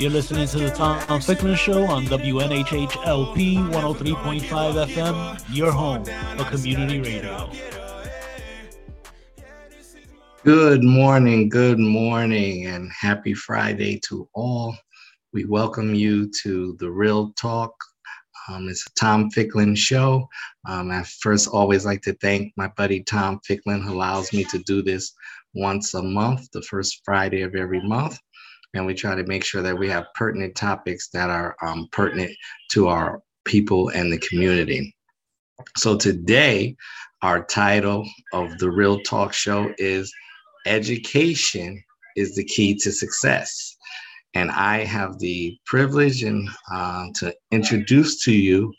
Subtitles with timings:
[0.00, 7.00] You're listening to the Tom Ficklin Show on WNHHLP 103.5 FM, your home for community
[7.00, 7.48] radio.
[10.42, 14.76] Good morning, good morning, and happy Friday to all.
[15.32, 17.72] We welcome you to the Real Talk.
[18.48, 20.28] Um, it's a Tom Ficklin show.
[20.68, 24.58] Um, I first always like to thank my buddy Tom Ficklin, who allows me to
[24.58, 25.12] do this
[25.54, 28.18] once a month, the first Friday of every month
[28.74, 32.32] and we try to make sure that we have pertinent topics that are um, pertinent
[32.72, 34.94] to our people and the community.
[35.76, 36.76] So today,
[37.22, 40.12] our title of the Real Talk Show is
[40.66, 41.82] Education
[42.16, 43.76] is the Key to Success.
[44.34, 48.72] And I have the privilege and uh, to introduce to you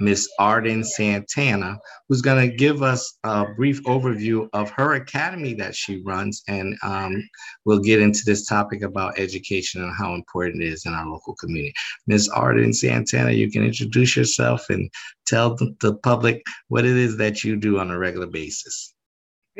[0.00, 5.76] Miss Arden Santana, who's going to give us a brief overview of her academy that
[5.76, 6.42] she runs.
[6.48, 7.22] And um,
[7.64, 11.34] we'll get into this topic about education and how important it is in our local
[11.36, 11.74] community.
[12.06, 14.90] Miss Arden Santana, you can introduce yourself and
[15.26, 18.94] tell the public what it is that you do on a regular basis.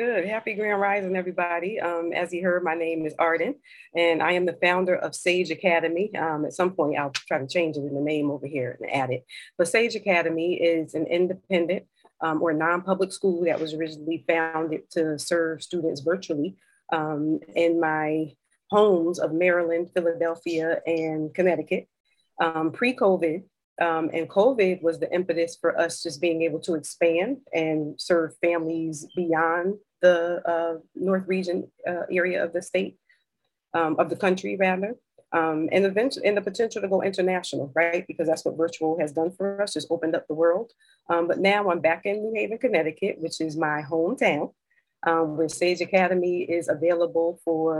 [0.01, 0.25] Good.
[0.25, 1.79] Happy Grand Rising, everybody.
[1.79, 3.53] Um, as you heard, my name is Arden,
[3.95, 6.09] and I am the founder of Sage Academy.
[6.15, 8.89] Um, at some point, I'll try to change it in the name over here and
[8.91, 9.23] add it.
[9.59, 11.83] But Sage Academy is an independent
[12.19, 16.55] um, or non-public school that was originally founded to serve students virtually
[16.91, 18.33] um, in my
[18.71, 21.87] homes of Maryland, Philadelphia, and Connecticut.
[22.41, 23.43] Um, pre-COVID,
[23.79, 28.35] um, and COVID was the impetus for us just being able to expand and serve
[28.41, 32.97] families beyond the uh, North region uh, area of the state,
[33.73, 34.95] um, of the country rather.
[35.33, 38.05] Um, and, eventually, and the potential to go international, right?
[38.05, 40.71] Because that's what virtual has done for us, just opened up the world.
[41.09, 44.51] Um, but now I'm back in New Haven, Connecticut, which is my hometown,
[45.07, 47.79] um, where Sage Academy is available for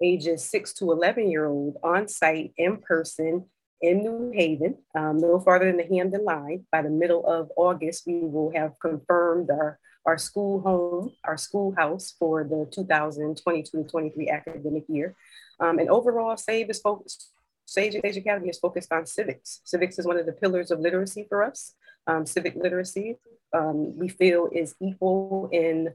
[0.00, 3.46] ages six to 11 year old on site in person
[3.80, 6.66] in New Haven, um, no farther than the Hamden line.
[6.72, 12.14] By the middle of August, we will have confirmed our, our school home, our schoolhouse
[12.18, 15.14] for the 2022-23 academic year.
[15.60, 17.30] Um, and overall, SAVE is focused,
[17.66, 19.60] Sage, Sage Academy is focused on civics.
[19.64, 21.74] Civics is one of the pillars of literacy for us.
[22.06, 23.16] Um, civic literacy,
[23.54, 25.94] um, we feel is equal in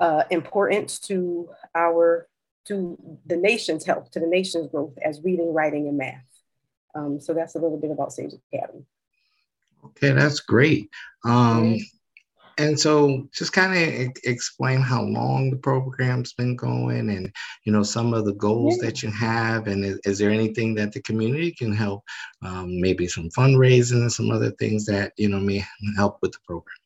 [0.00, 2.28] uh, importance to our,
[2.66, 6.24] to the nation's health, to the nation's growth as reading, writing, and math.
[6.94, 8.84] Um, so that's a little bit about Sage Academy.
[9.84, 10.88] Okay, that's great.
[11.24, 11.78] Um,
[12.58, 17.32] and so just kind of explain how long the program's been going and
[17.64, 20.92] you know some of the goals that you have and is, is, there anything that
[20.92, 22.02] the community can help
[22.42, 25.64] um, maybe some fundraising and some other things that you know may
[25.96, 26.76] help with the program?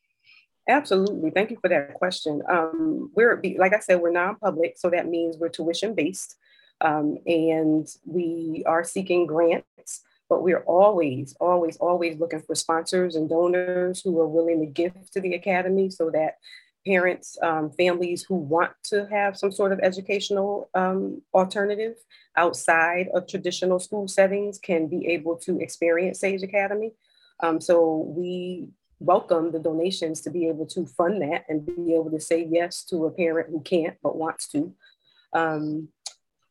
[0.69, 1.31] Absolutely.
[1.31, 2.41] Thank you for that question.
[2.49, 6.37] Um, we're like i said we're non-public so that means we're tuition based
[6.82, 13.28] um, and we are seeking grants, but we're always, always, always looking for sponsors and
[13.28, 16.38] donors who are willing to give to the Academy so that
[16.87, 21.97] parents, um, families who want to have some sort of educational um, alternative
[22.34, 26.93] outside of traditional school settings can be able to experience Sage Academy.
[27.41, 28.69] Um, so we
[29.00, 32.84] welcome the donations to be able to fund that and be able to say yes
[32.84, 34.72] to a parent who can't but wants to.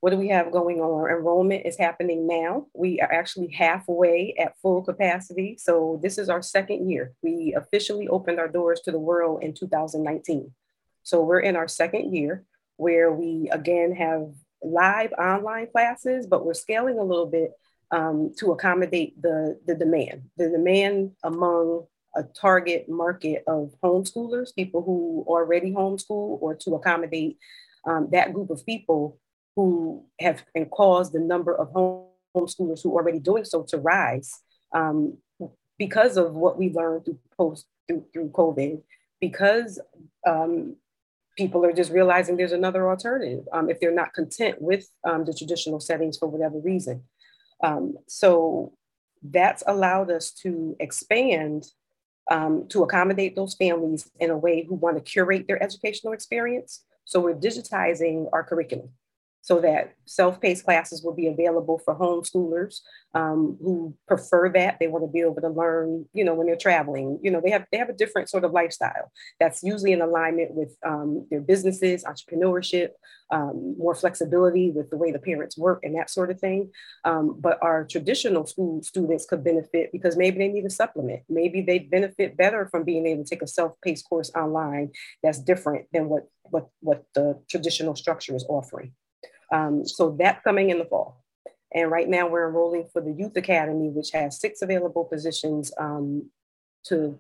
[0.02, 1.12] What do we have going on?
[1.12, 2.66] Enrollment is happening now.
[2.74, 5.58] We are actually halfway at full capacity.
[5.60, 7.14] So this is our second year.
[7.22, 10.52] We officially opened our doors to the world in 2019.
[11.04, 12.44] So we're in our second year
[12.78, 14.34] where we again have
[14.64, 17.52] live online classes, but we're scaling a little bit
[17.92, 20.24] um, to accommodate the, the demand.
[20.36, 21.86] The demand among
[22.16, 27.38] a target market of homeschoolers, people who already homeschool, or to accommodate
[27.86, 29.20] um, that group of people
[29.56, 31.70] who have and caused the number of
[32.36, 34.32] homeschoolers who are already doing so to rise
[34.74, 35.18] um,
[35.78, 38.82] because of what we learned through post through, through COVID,
[39.20, 39.80] because
[40.28, 40.76] um,
[41.38, 45.34] people are just realizing there's another alternative um, if they're not content with um, the
[45.34, 47.04] traditional settings for whatever reason.
[47.64, 48.74] Um, so
[49.24, 51.66] that's allowed us to expand
[52.30, 56.84] um, to accommodate those families in a way who want to curate their educational experience.
[57.06, 58.90] So we're digitizing our curriculum.
[59.42, 62.82] So that self-paced classes will be available for homeschoolers
[63.16, 64.78] um, who prefer that.
[64.80, 67.20] They want to be able to learn, you know, when they're traveling.
[67.24, 70.54] You know, they have they have a different sort of lifestyle that's usually in alignment
[70.54, 72.90] with um, their businesses, entrepreneurship,
[73.32, 76.72] um, more flexibility with the way the parents work and that sort of thing.
[77.04, 81.24] Um, but our traditional school students could benefit because maybe they need a supplement.
[81.30, 84.92] Maybe they benefit better from being able to take a self-paced course online
[85.24, 88.94] that's different than what what what the traditional structure is offering.
[89.52, 91.24] Um, so that's coming in the fall.
[91.74, 96.30] And right now we're enrolling for the Youth Academy, which has six available positions um,
[96.86, 97.18] to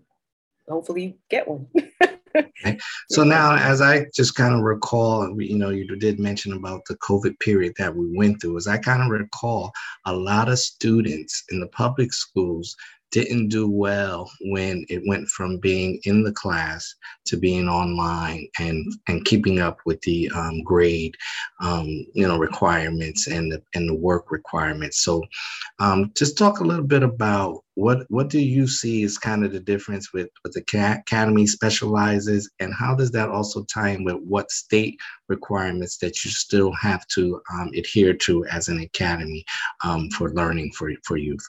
[0.68, 1.68] hopefully get one.
[2.36, 2.78] okay.
[3.10, 6.96] So now, as I just kind of recall, you know, you did mention about the
[6.98, 8.58] COVID period that we went through.
[8.58, 9.72] As I kind of recall,
[10.06, 12.76] a lot of students in the public schools
[13.12, 18.92] didn't do well when it went from being in the class to being online and
[19.08, 21.16] and keeping up with the um, grade
[21.62, 25.02] um, you know requirements and the and the work requirements.
[25.02, 25.22] So
[25.80, 29.52] um, just talk a little bit about what what do you see as kind of
[29.52, 30.62] the difference with what the
[31.00, 34.98] academy specializes and how does that also tie in with what state
[35.28, 39.44] requirements that you still have to um, adhere to as an academy
[39.84, 41.46] um, for learning for for youth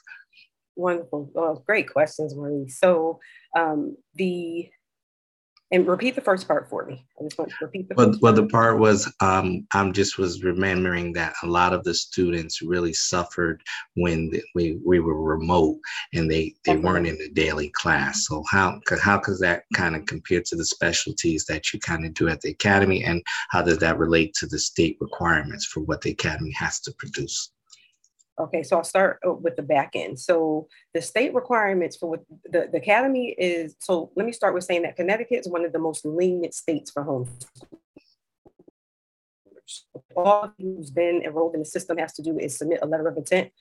[0.75, 1.29] Wonderful.
[1.33, 2.69] Well, great questions, Marie.
[2.69, 3.19] So
[3.55, 4.69] um, the
[5.73, 7.03] and repeat the first part for me.
[7.19, 7.95] I just want to repeat the.
[7.95, 11.95] Well, well, the part was um, I'm just was remembering that a lot of the
[11.95, 13.63] students really suffered
[13.95, 15.79] when the, we we were remote
[16.13, 16.81] and they they okay.
[16.81, 18.27] weren't in the daily class.
[18.27, 22.13] So how how does that kind of compare to the specialties that you kind of
[22.13, 26.01] do at the academy, and how does that relate to the state requirements for what
[26.01, 27.51] the academy has to produce?
[28.39, 30.19] Okay, so I'll start uh, with the back end.
[30.19, 34.63] So the state requirements for what the, the academy is, so let me start with
[34.63, 37.47] saying that Connecticut is one of the most lenient states for homeschoolers.
[40.15, 43.17] All who's been enrolled in the system has to do is submit a letter of
[43.17, 43.51] intent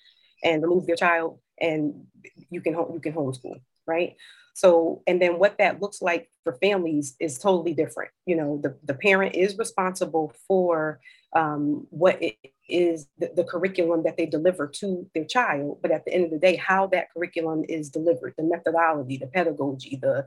[0.43, 2.07] and remove their child and
[2.51, 4.17] you can you can homeschool, right?
[4.55, 8.11] So, and then what that looks like for families is totally different.
[8.27, 11.01] You know, the, the parent is responsible for
[11.35, 12.37] um, what it
[12.69, 15.79] is the, the, curriculum that they deliver to their child.
[15.83, 19.27] But at the end of the day, how that curriculum is delivered, the methodology, the
[19.27, 20.27] pedagogy, the,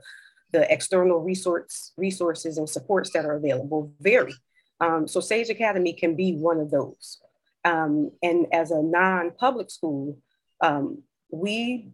[0.52, 4.34] the external resource, resources and supports that are available vary.
[4.80, 7.18] Um, so Sage Academy can be one of those.
[7.64, 10.18] Um, and as a non-public school,
[10.60, 11.90] um, we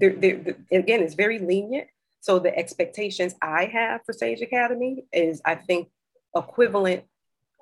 [0.00, 1.88] again, it's very lenient.
[2.20, 5.88] So the expectations I have for Sage Academy is, I think,
[6.34, 7.04] equivalent,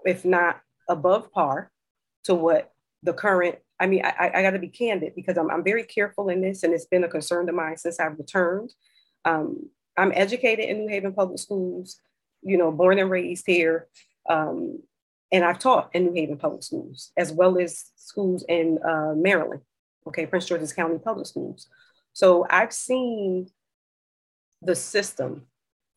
[0.04, 1.70] if not above par,
[2.24, 2.72] to what
[3.02, 3.56] the current.
[3.78, 6.62] I mean, I, I got to be candid because I'm, I'm very careful in this,
[6.62, 8.74] and it's been a concern of mine since I've returned.
[9.24, 11.98] Um, I'm educated in New Haven Public Schools,
[12.42, 13.88] you know, born and raised here,
[14.28, 14.82] um,
[15.32, 19.62] and I've taught in New Haven Public Schools as well as schools in uh, Maryland.
[20.06, 21.68] Okay, Prince George's County Public Schools.
[22.12, 23.48] So I've seen
[24.62, 25.46] the system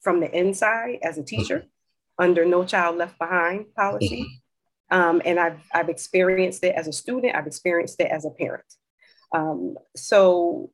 [0.01, 2.23] from the inside as a teacher mm-hmm.
[2.23, 4.42] under No Child Left Behind policy.
[4.91, 8.65] Um, and I've, I've experienced it as a student, I've experienced it as a parent.
[9.33, 10.71] Um, so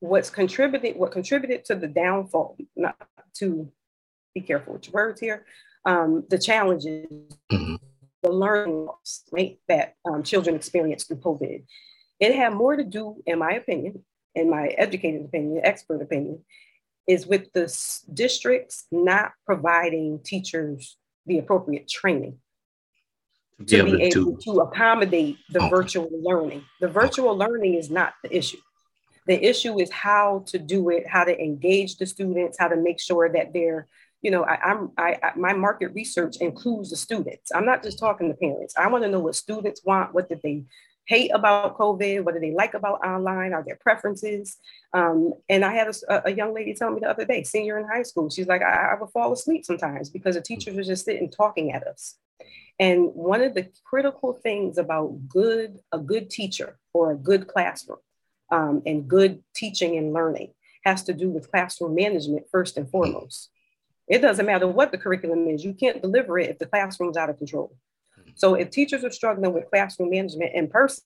[0.00, 2.96] what's contributed, what contributed to the downfall, not
[3.38, 3.70] to
[4.34, 5.44] be careful with your words here,
[5.84, 7.06] um, the challenges,
[7.50, 7.76] mm-hmm.
[8.22, 11.64] the learning loss, right, that um, children experience through COVID.
[12.20, 16.44] It had more to do, in my opinion, in my educated opinion, expert opinion,
[17.06, 17.72] is with the
[18.12, 22.38] districts not providing teachers the appropriate training
[23.66, 25.70] to, be able to, to accommodate the okay.
[25.70, 26.64] virtual learning.
[26.80, 27.46] The virtual okay.
[27.46, 28.58] learning is not the issue.
[29.26, 33.00] The issue is how to do it, how to engage the students, how to make
[33.00, 33.88] sure that they're,
[34.22, 37.50] you know, I, I'm I, I my market research includes the students.
[37.54, 38.74] I'm not just talking to parents.
[38.76, 40.64] I want to know what students want, what did they
[41.06, 42.24] hate about COVID?
[42.24, 43.52] What do they like about online?
[43.52, 44.58] Are their preferences?
[44.92, 47.86] Um, and I had a, a, young lady tell me the other day, senior in
[47.86, 51.04] high school, she's like, I, I would fall asleep sometimes because the teachers were just
[51.04, 52.16] sitting talking at us.
[52.78, 57.98] And one of the critical things about good, a good teacher or a good classroom
[58.50, 60.52] um, and good teaching and learning
[60.84, 63.50] has to do with classroom management first and foremost.
[64.08, 67.30] It doesn't matter what the curriculum is, you can't deliver it if the classroom's out
[67.30, 67.76] of control.
[68.36, 71.02] So if teachers are struggling with classroom management in person,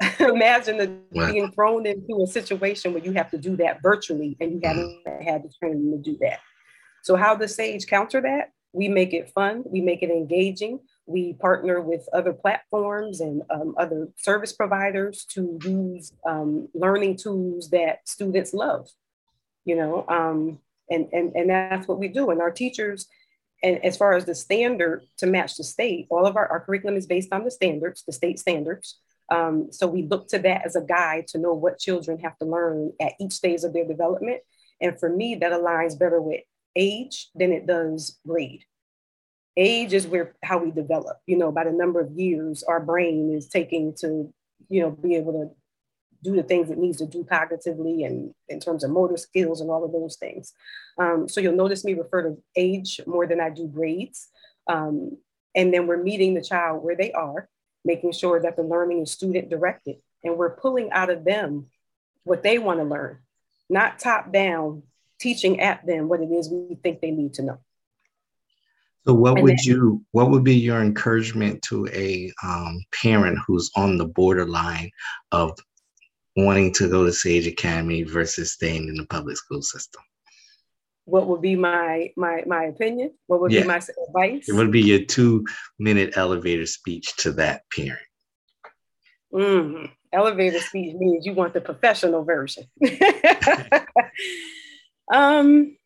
[0.20, 1.32] imagine the, wow.
[1.32, 5.02] being thrown into a situation where you have to do that virtually and you haven't
[5.22, 6.40] had the training to do that.
[7.02, 8.52] So how does Sage counter that?
[8.72, 10.80] We make it fun, we make it engaging.
[11.06, 17.70] We partner with other platforms and um, other service providers to use um, learning tools
[17.70, 18.88] that students love,
[19.64, 20.58] you know, um,
[20.90, 22.30] and, and, and that's what we do.
[22.30, 23.06] And our teachers,
[23.62, 26.96] and as far as the standard to match the state, all of our, our curriculum
[26.96, 28.98] is based on the standards, the state standards.
[29.30, 32.46] Um, so we look to that as a guide to know what children have to
[32.46, 34.40] learn at each stage of their development.
[34.80, 36.42] And for me, that aligns better with
[36.78, 38.64] age than it does grade.
[39.56, 41.18] Age is where how we develop.
[41.26, 44.32] You know, by the number of years our brain is taking to,
[44.68, 45.50] you know, be able to
[46.22, 49.70] do the things it needs to do cognitively and in terms of motor skills and
[49.70, 50.52] all of those things.
[50.98, 54.28] Um, so you'll notice me refer to age more than I do grades.
[54.66, 55.18] Um,
[55.54, 57.48] and then we're meeting the child where they are,
[57.84, 59.96] making sure that the learning is student directed.
[60.24, 61.66] And we're pulling out of them
[62.24, 63.18] what they want to learn,
[63.70, 64.82] not top down
[65.18, 67.58] teaching at them what it is we think they need to know.
[69.06, 73.38] So, what and would then, you, what would be your encouragement to a um, parent
[73.46, 74.90] who's on the borderline
[75.32, 75.58] of
[76.36, 80.02] wanting to go to Sage Academy versus staying in the public school system?
[81.06, 83.12] What would be my my my opinion?
[83.28, 83.62] What would yeah.
[83.62, 84.46] be my advice?
[84.46, 85.46] It would be your two
[85.78, 87.98] minute elevator speech to that parent.
[89.32, 89.86] Mm-hmm.
[90.12, 92.64] Elevator speech means you want the professional version.
[95.12, 95.76] um,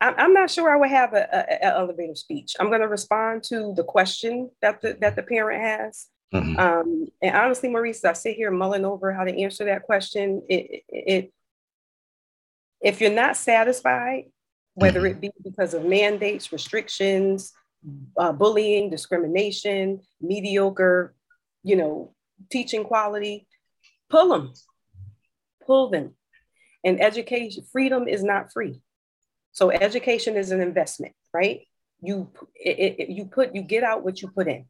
[0.00, 2.56] I'm not sure I would have an elevator speech.
[2.58, 6.58] I'm going to respond to the question that the that the parent has, Mm-hmm.
[6.58, 10.42] Um, and honestly, Maurice, I sit here mulling over how to answer that question.
[10.48, 11.32] It, it,
[12.80, 14.24] if you're not satisfied,
[14.74, 15.18] whether mm-hmm.
[15.18, 17.52] it be because of mandates, restrictions,
[18.16, 21.14] uh, bullying, discrimination, mediocre,
[21.62, 22.14] you know,
[22.50, 23.46] teaching quality,
[24.08, 24.54] pull them,
[25.66, 26.14] pull them.
[26.84, 28.80] And education, freedom is not free.
[29.52, 31.62] So education is an investment, right?
[32.00, 34.66] You it, it, you put you get out what you put in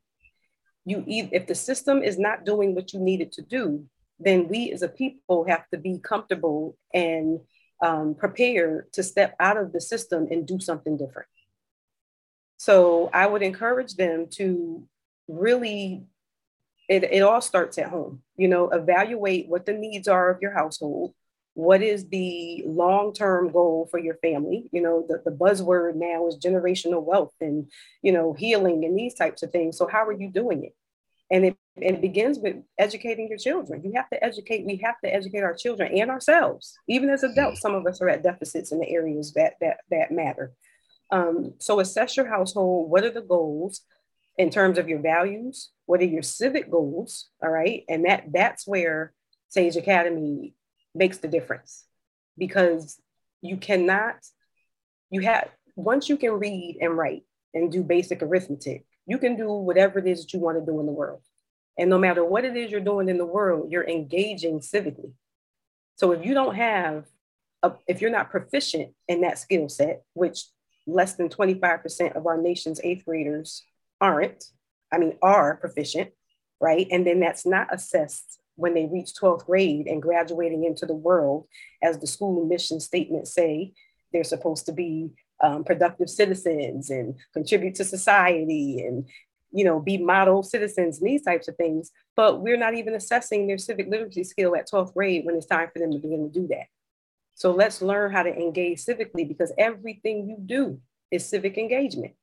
[0.84, 3.84] you if the system is not doing what you need it to do,
[4.18, 7.40] then we as a people have to be comfortable and
[7.82, 11.28] um, prepared to step out of the system and do something different.
[12.56, 14.86] So I would encourage them to
[15.26, 16.04] really,
[16.88, 20.52] it, it all starts at home, you know, evaluate what the needs are of your
[20.52, 21.14] household.
[21.54, 24.68] What is the long term goal for your family?
[24.72, 27.70] You know, the, the buzzword now is generational wealth and,
[28.02, 29.76] you know, healing and these types of things.
[29.76, 30.74] So, how are you doing it?
[31.32, 33.82] and it, it begins with educating your children.
[33.82, 36.78] You have to educate we have to educate our children and ourselves.
[36.86, 40.12] Even as adults some of us are at deficits in the areas that that that
[40.12, 40.52] matter.
[41.10, 42.90] Um, so assess your household.
[42.90, 43.80] What are the goals
[44.36, 45.70] in terms of your values?
[45.86, 47.28] What are your civic goals?
[47.42, 47.84] All right.
[47.88, 49.14] And that that's where
[49.48, 50.54] sage academy
[50.94, 51.84] makes the difference
[52.38, 53.00] because
[53.40, 54.16] you cannot
[55.10, 57.22] you have once you can read and write
[57.54, 60.78] and do basic arithmetic you can do whatever it is that you want to do
[60.80, 61.22] in the world.
[61.78, 65.12] And no matter what it is you're doing in the world, you're engaging civically.
[65.96, 67.06] So if you don't have,
[67.62, 70.44] a, if you're not proficient in that skill set, which
[70.86, 73.64] less than 25% of our nation's eighth graders
[74.00, 74.44] aren't,
[74.92, 76.10] I mean, are proficient,
[76.60, 76.86] right?
[76.90, 81.46] And then that's not assessed when they reach 12th grade and graduating into the world,
[81.82, 83.72] as the school mission statements say,
[84.12, 85.10] they're supposed to be
[85.42, 89.08] um, productive citizens and contribute to society and
[89.50, 91.90] you know be model citizens and these types of things.
[92.16, 95.68] But we're not even assessing their civic literacy skill at 12th grade when it's time
[95.72, 96.66] for them to begin to do that.
[97.34, 100.80] So let's learn how to engage civically because everything you do
[101.10, 102.14] is civic engagement.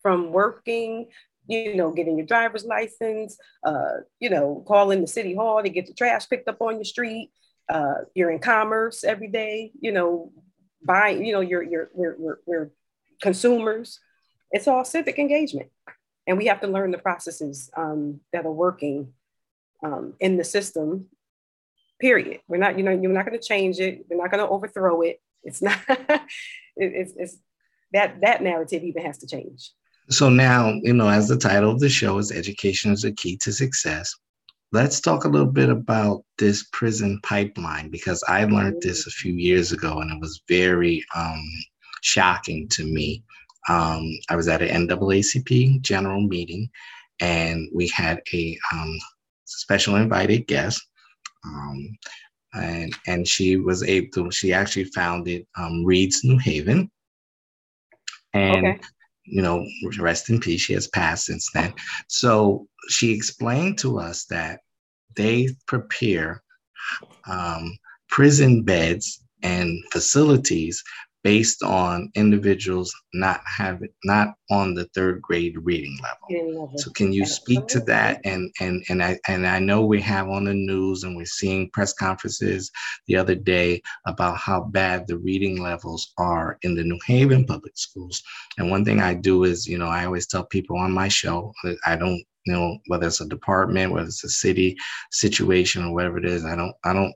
[0.00, 1.08] From working
[1.46, 5.86] you know getting your driver's license uh, you know calling the city hall to get
[5.86, 7.30] the trash picked up on your street
[7.68, 10.32] uh, you're in commerce every day you know
[10.84, 12.70] buying, you know, you're, you're, we're, we're, we're
[13.20, 14.00] consumers.
[14.50, 15.70] It's all civic engagement.
[16.26, 19.12] And we have to learn the processes um, that are working
[19.82, 21.06] um, in the system,
[22.00, 22.40] period.
[22.46, 24.06] We're not, you know, you're not going to change it.
[24.08, 25.20] We're not going to overthrow it.
[25.42, 26.20] It's not, it,
[26.76, 27.36] it's, it's
[27.92, 29.72] that, that narrative even has to change.
[30.12, 33.38] So now, you know, as the title of the show is Education is the Key
[33.38, 34.14] to Success,
[34.70, 39.32] let's talk a little bit about this prison pipeline because I learned this a few
[39.32, 41.42] years ago and it was very um,
[42.02, 43.24] shocking to me.
[43.70, 46.68] Um, I was at an NAACP general meeting
[47.20, 48.98] and we had a um,
[49.46, 50.82] special invited guest.
[51.44, 51.98] Um,
[52.52, 56.90] and, and she was able to, she actually founded um, Reads New Haven.
[58.34, 58.80] And okay
[59.24, 59.64] you know,
[59.98, 60.60] rest in peace.
[60.60, 61.74] She has passed since then.
[62.08, 64.60] So she explained to us that
[65.14, 66.42] they prepare
[67.28, 67.76] um,
[68.08, 70.82] prison beds and facilities
[71.24, 76.72] based on individuals not having not on the third grade reading level.
[76.76, 78.20] So can you speak to that?
[78.24, 81.70] And and and I and I know we have on the news and we're seeing
[81.70, 82.70] press conferences
[83.06, 87.76] the other day about how bad the reading levels are in the New Haven public
[87.76, 88.22] schools.
[88.58, 91.52] And one thing I do is, you know, I always tell people on my show
[91.64, 94.76] that I don't you know whether it's a department whether it's a city
[95.10, 97.14] situation or whatever it is i don't i don't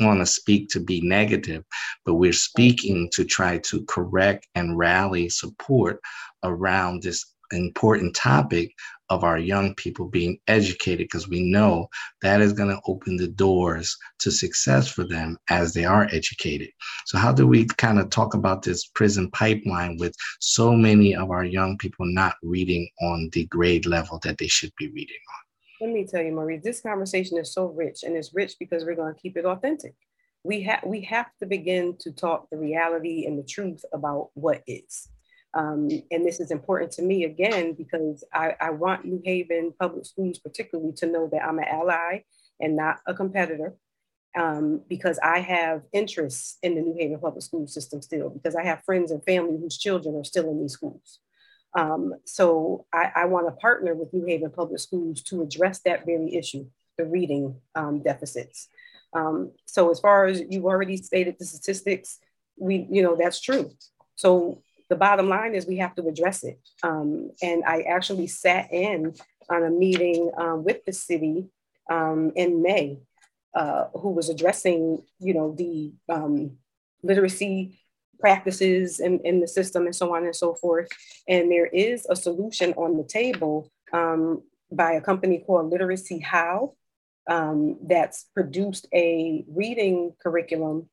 [0.00, 1.64] want to speak to be negative
[2.04, 6.00] but we're speaking to try to correct and rally support
[6.42, 8.72] around this important topic
[9.08, 11.88] of our young people being educated because we know
[12.22, 16.68] that is going to open the doors to success for them as they are educated.
[17.06, 21.30] So, how do we kind of talk about this prison pipeline with so many of
[21.30, 25.88] our young people not reading on the grade level that they should be reading on?
[25.88, 28.96] Let me tell you, Marie, this conversation is so rich, and it's rich because we're
[28.96, 29.94] going to keep it authentic.
[30.42, 34.62] We have we have to begin to talk the reality and the truth about what
[34.66, 35.08] is.
[35.56, 40.04] Um, and this is important to me again because I, I, want New Haven public
[40.04, 42.24] schools particularly to know that I'm an ally
[42.60, 43.74] and not a competitor
[44.38, 48.64] um, because I have interests in the New Haven public school system still because I
[48.64, 51.20] have friends and family whose children are still in these schools.
[51.74, 56.04] Um, so I, I want to partner with New Haven public schools to address that
[56.04, 56.66] very issue,
[56.98, 58.68] the reading um, deficits.
[59.14, 62.18] Um, so as far as you've already stated the statistics,
[62.58, 63.70] we, you know, that's true.
[64.16, 66.60] So the bottom line is we have to address it.
[66.82, 69.14] Um, and I actually sat in
[69.50, 71.48] on a meeting um, with the city
[71.90, 72.98] um, in May,
[73.54, 76.58] uh, who was addressing, you know, the um,
[77.02, 77.78] literacy
[78.18, 80.88] practices in, in the system and so on and so forth.
[81.28, 86.74] And there is a solution on the table um, by a company called Literacy How
[87.28, 90.88] um, that's produced a reading curriculum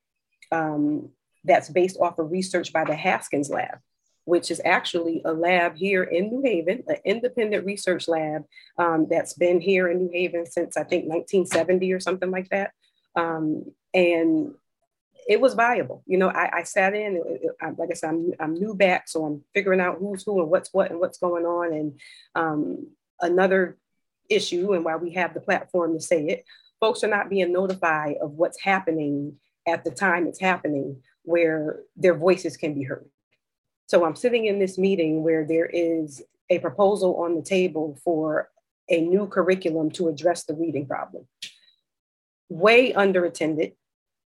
[0.51, 1.09] um,
[1.43, 3.79] that's based off of research by the Haskins Lab,
[4.25, 8.43] which is actually a lab here in New Haven, an independent research lab
[8.77, 12.71] um, that's been here in New Haven since I think 1970 or something like that.
[13.15, 14.53] Um, and
[15.27, 16.03] it was viable.
[16.05, 19.07] You know, I, I sat in, it, it, like I said, I'm, I'm new back,
[19.07, 21.74] so I'm figuring out who's who and what's what and what's going on.
[21.74, 22.00] And
[22.35, 22.87] um,
[23.22, 23.77] another
[24.29, 26.46] issue, and why we have the platform to say it,
[26.79, 29.37] folks are not being notified of what's happening
[29.68, 33.05] at the time it's happening where their voices can be heard.
[33.88, 38.50] So I'm sitting in this meeting where there is a proposal on the table for
[38.90, 41.27] a new curriculum to address the reading problem.
[42.50, 43.74] Way underattended,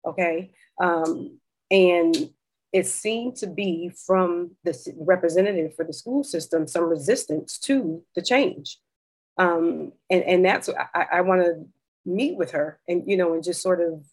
[0.06, 0.52] okay?
[0.82, 2.30] Um, and
[2.73, 8.21] it seemed to be from the representative for the school system some resistance to the
[8.21, 8.80] change.
[9.38, 11.65] Um, and, and that's, I, I want to
[12.06, 14.04] meet with her and, you know, and just sort of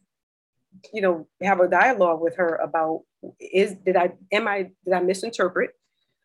[0.92, 3.02] you know, have a dialogue with her about
[3.40, 5.70] is did I am I did I misinterpret?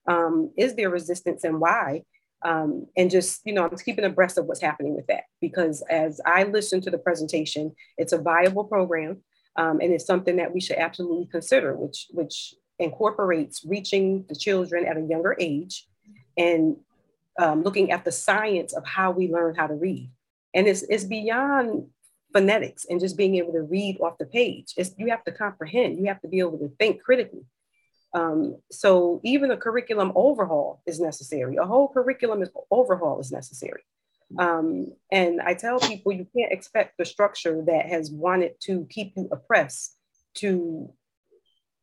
[0.07, 2.03] Um, is there resistance and why?
[2.43, 6.21] Um, and just you know, I'm keeping abreast of what's happening with that because as
[6.25, 9.21] I listen to the presentation, it's a viable program
[9.55, 14.85] um, and it's something that we should absolutely consider, which which incorporates reaching the children
[14.85, 15.85] at a younger age
[16.37, 16.77] and
[17.37, 20.09] um, looking at the science of how we learn how to read.
[20.53, 21.87] And it's, it's beyond
[22.33, 24.73] phonetics and just being able to read off the page.
[24.77, 27.45] It's, you have to comprehend, you have to be able to think critically.
[28.13, 31.57] Um, so even a curriculum overhaul is necessary.
[31.57, 33.81] A whole curriculum is, overhaul is necessary.
[34.37, 39.13] Um, and I tell people you can't expect the structure that has wanted to keep
[39.15, 39.95] you oppressed
[40.35, 40.91] to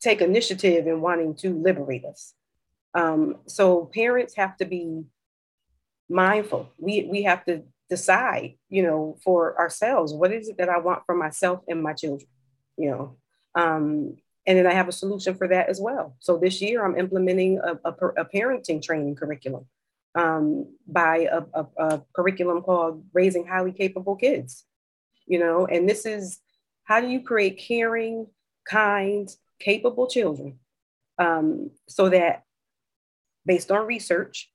[0.00, 2.34] take initiative in wanting to liberate us.
[2.94, 5.04] Um, so parents have to be
[6.08, 6.70] mindful.
[6.78, 11.02] We, we have to decide, you know, for ourselves, what is it that I want
[11.06, 12.28] for myself and my children,
[12.76, 13.16] you know?
[13.54, 16.16] Um, and then I have a solution for that as well.
[16.20, 19.66] So this year I'm implementing a, a, a parenting training curriculum
[20.14, 24.64] um, by a, a, a curriculum called Raising Highly Capable Kids,
[25.26, 26.38] you know, and this is
[26.84, 28.28] how do you create caring,
[28.64, 30.58] kind, capable children
[31.18, 32.42] um, so that
[33.44, 34.50] based on research,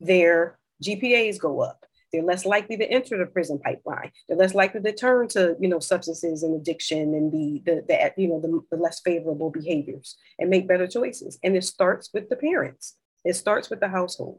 [0.00, 4.12] their GPAs go up, they're less likely to enter the prison pipeline.
[4.28, 8.12] They're less likely to turn to, you know, substances and addiction and the, the, the
[8.16, 11.40] you know, the, the less favorable behaviors and make better choices.
[11.42, 12.94] And it starts with the parents.
[13.24, 14.38] It starts with the household.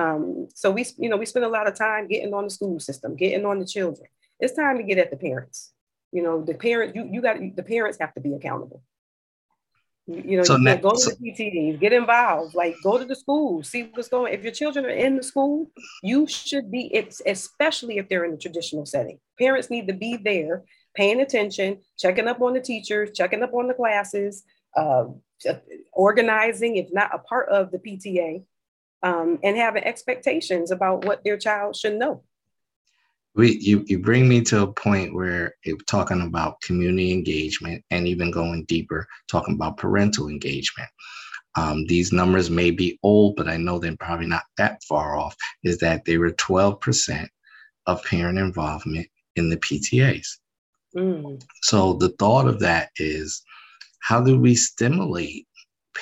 [0.00, 2.80] Um, so we, you know, we spend a lot of time getting on the school
[2.80, 4.08] system, getting on the children.
[4.40, 5.74] It's time to get at the parents.
[6.12, 8.82] You know, the parents, you, you got, the parents have to be accountable.
[10.08, 13.62] You know, so you go to the PTDs, get involved, like go to the school,
[13.62, 14.34] see what's going.
[14.34, 15.70] If your children are in the school,
[16.02, 19.20] you should be, it's especially if they're in the traditional setting.
[19.38, 20.64] Parents need to be there,
[20.96, 24.42] paying attention, checking up on the teachers, checking up on the classes,
[24.76, 25.04] uh,
[25.92, 28.42] organizing, if not a part of the PTA,
[29.04, 32.24] um, and having expectations about what their child should know.
[33.34, 38.06] We, you, you bring me to a point where it, talking about community engagement and
[38.06, 40.90] even going deeper, talking about parental engagement.
[41.56, 45.34] Um, these numbers may be old, but I know they're probably not that far off.
[45.64, 47.28] Is that they were 12%
[47.86, 50.26] of parent involvement in the PTAs.
[50.96, 51.42] Mm.
[51.62, 53.42] So the thought of that is
[54.00, 55.46] how do we stimulate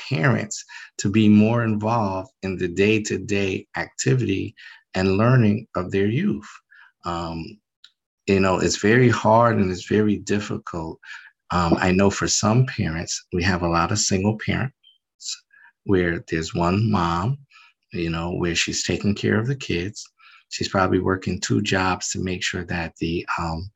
[0.08, 0.64] parents
[0.98, 4.54] to be more involved in the day to day activity
[4.94, 6.48] and learning of their youth?
[7.04, 7.58] Um,
[8.26, 10.98] you know, it's very hard and it's very difficult.
[11.50, 14.74] Um, I know for some parents, we have a lot of single parents
[15.84, 17.38] where there's one mom,
[17.92, 20.06] you know, where she's taking care of the kids.
[20.50, 23.70] She's probably working two jobs to make sure that the um,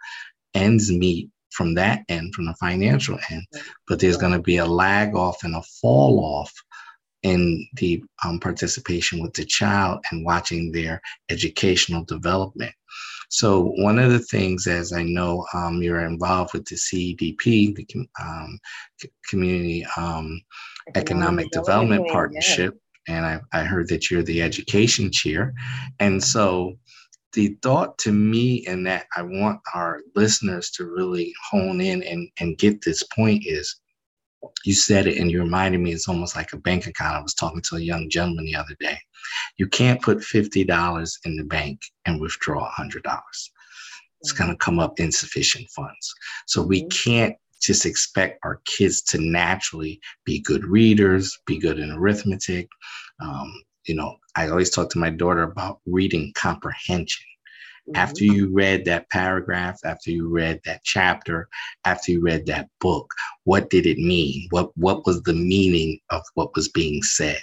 [0.55, 3.45] ends meet from that end, from the financial end.
[3.89, 6.53] But there's going to be a lag off and a fall off
[7.23, 12.73] in the um, participation with the child and watching their educational development.
[13.35, 18.09] So one of the things, as I know um, you're involved with the CEDP, the
[18.23, 18.61] um,
[19.29, 20.41] Community um,
[20.95, 23.17] Economic, Economic, Development, Development Partnership, yeah.
[23.17, 25.53] and I, I heard that you're the education chair.
[25.99, 26.79] And so
[27.33, 32.29] the thought to me and that I want our listeners to really hone in and,
[32.39, 33.81] and get this point is
[34.65, 37.17] you said it and you reminded me it's almost like a bank account.
[37.17, 38.99] I was talking to a young gentleman the other day.
[39.57, 43.03] You can't put $50 in the bank and withdraw $100.
[44.21, 46.15] It's going to come up insufficient funds.
[46.47, 47.11] So we mm-hmm.
[47.11, 52.69] can't just expect our kids to naturally be good readers, be good in arithmetic.
[53.21, 53.53] Um,
[53.87, 57.25] you know, I always talk to my daughter about reading comprehension.
[57.89, 57.97] Mm-hmm.
[57.97, 61.49] After you read that paragraph, after you read that chapter,
[61.85, 63.13] after you read that book,
[63.45, 64.47] what did it mean?
[64.51, 67.43] What what was the meaning of what was being said?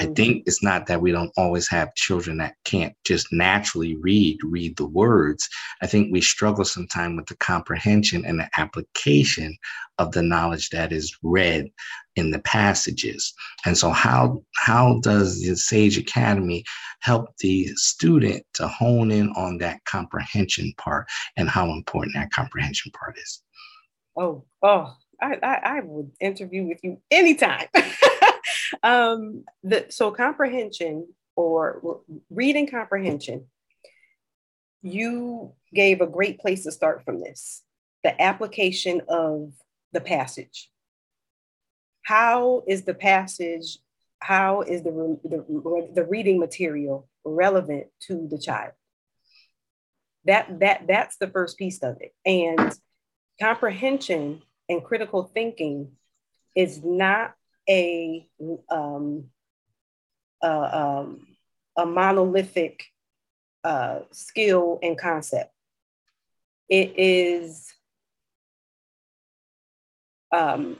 [0.00, 0.14] I mm-hmm.
[0.14, 4.76] think it's not that we don't always have children that can't just naturally read, read
[4.76, 5.48] the words.
[5.82, 9.56] I think we struggle sometimes with the comprehension and the application
[9.98, 11.70] of the knowledge that is read
[12.16, 13.32] in the passages.
[13.66, 16.64] And so how how does the Sage Academy
[17.00, 22.92] help the student to hone in on that comprehension part and how important that comprehension
[22.92, 23.42] part is?
[24.16, 27.66] Oh, oh, I, I, I would interview with you anytime.
[28.82, 32.00] um, the, so comprehension or
[32.30, 33.46] reading comprehension,
[34.82, 37.62] you gave a great place to start from this,
[38.04, 39.52] the application of
[39.92, 40.70] the passage.
[42.04, 43.78] How is the passage,
[44.20, 48.72] how is the, the, the reading material relevant to the child?
[50.24, 52.14] That, that, that's the first piece of it.
[52.24, 52.72] And
[53.40, 55.92] comprehension and critical thinking
[56.54, 57.34] is not
[57.68, 58.28] a
[58.70, 59.24] um,
[60.42, 61.26] um,
[61.76, 62.84] a monolithic
[63.64, 65.52] uh, skill and concept.
[66.68, 67.72] It is
[70.32, 70.78] um,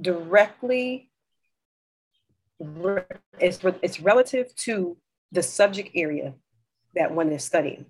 [0.00, 1.10] directly
[3.40, 4.96] it's, it's relative to
[5.32, 6.34] the subject area
[6.94, 7.86] that one is studying.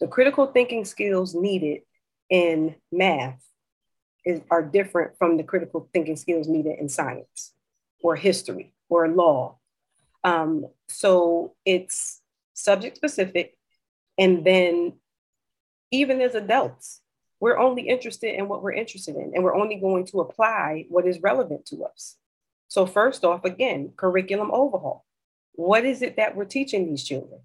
[0.00, 1.82] The critical thinking skills needed
[2.28, 3.42] in math
[4.24, 7.52] is, are different from the critical thinking skills needed in science
[8.02, 9.58] or history or law.
[10.24, 12.20] Um, so it's
[12.54, 13.56] subject specific.
[14.18, 14.94] And then
[15.90, 17.00] even as adults,
[17.40, 21.06] we're only interested in what we're interested in, and we're only going to apply what
[21.06, 22.16] is relevant to us.
[22.68, 25.04] So, first off, again, curriculum overhaul.
[25.54, 27.40] What is it that we're teaching these children?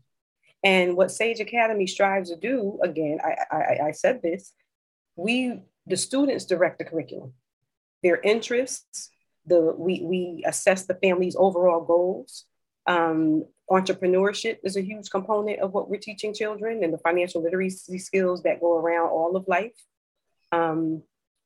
[0.63, 4.51] And what Sage Academy strives to do, again, I, I, I said this,
[5.15, 7.34] we the students direct the curriculum,
[8.03, 9.10] their interests,
[9.45, 12.45] the, we, we assess the family's overall goals.
[12.88, 17.97] Um, entrepreneurship is a huge component of what we're teaching children and the financial literacy
[17.97, 19.73] skills that go around all of life.
[20.51, 21.04] Um,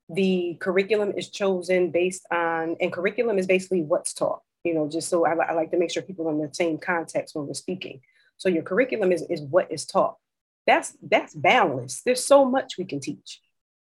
[0.10, 5.10] the curriculum is chosen based on, and curriculum is basically what's taught, you know, just
[5.10, 7.54] so I, I like to make sure people are in the same context when we're
[7.54, 8.02] speaking.
[8.38, 10.18] So your curriculum is, is what is taught.
[10.66, 12.04] That's, that's balanced.
[12.06, 13.40] There's so much we can teach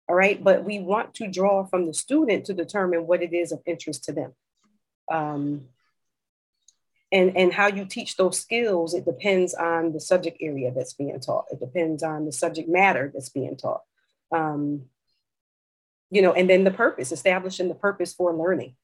[0.09, 3.51] all right but we want to draw from the student to determine what it is
[3.51, 4.33] of interest to them
[5.11, 5.65] um,
[7.11, 11.19] and and how you teach those skills it depends on the subject area that's being
[11.19, 13.81] taught it depends on the subject matter that's being taught
[14.31, 14.83] um,
[16.11, 18.75] you know and then the purpose establishing the purpose for learning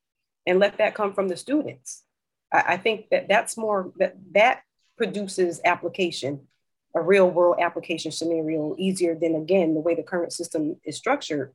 [0.46, 2.04] and let that come from the students
[2.52, 4.62] i, I think that that's more that that
[4.98, 6.48] produces application
[6.96, 11.54] a real world application scenario easier than again the way the current system is structured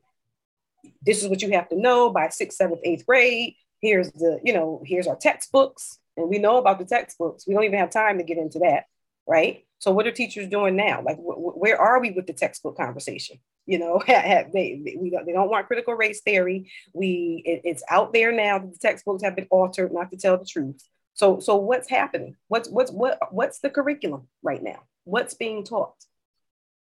[1.01, 3.55] this is what you have to know by sixth, seventh, eighth grade.
[3.81, 5.99] Here's the, you know, here's our textbooks.
[6.17, 7.47] And we know about the textbooks.
[7.47, 8.85] We don't even have time to get into that,
[9.27, 9.65] right?
[9.79, 11.01] So what are teachers doing now?
[11.01, 13.37] Like, wh- where are we with the textbook conversation?
[13.67, 16.71] You know, they, we don't, they don't want critical race theory.
[16.93, 20.35] We it, it's out there now that the textbooks have been altered, not to tell
[20.35, 20.83] the truth.
[21.13, 22.35] So so what's happening?
[22.47, 24.81] What's what's what what's the curriculum right now?
[25.03, 25.93] What's being taught?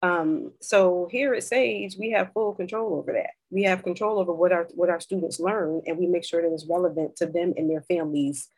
[0.01, 3.29] Um, so here at Sage, we have full control over that.
[3.49, 6.53] We have control over what our what our students learn, and we make sure that
[6.53, 8.49] it's relevant to them and their families'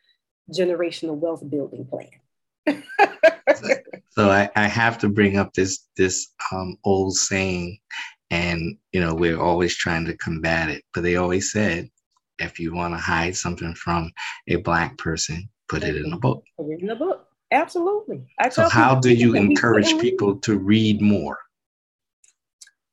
[0.52, 2.82] generational wealth building plan.
[4.10, 7.78] so I, I have to bring up this this um, old saying,
[8.30, 10.82] and you know we're always trying to combat it.
[10.92, 11.90] But they always said,
[12.38, 14.12] if you want to hide something from
[14.48, 16.44] a black person, put it in a book.
[16.58, 17.26] Put it in a book.
[17.52, 18.26] Absolutely.
[18.40, 21.38] I so how do you encourage people to read more?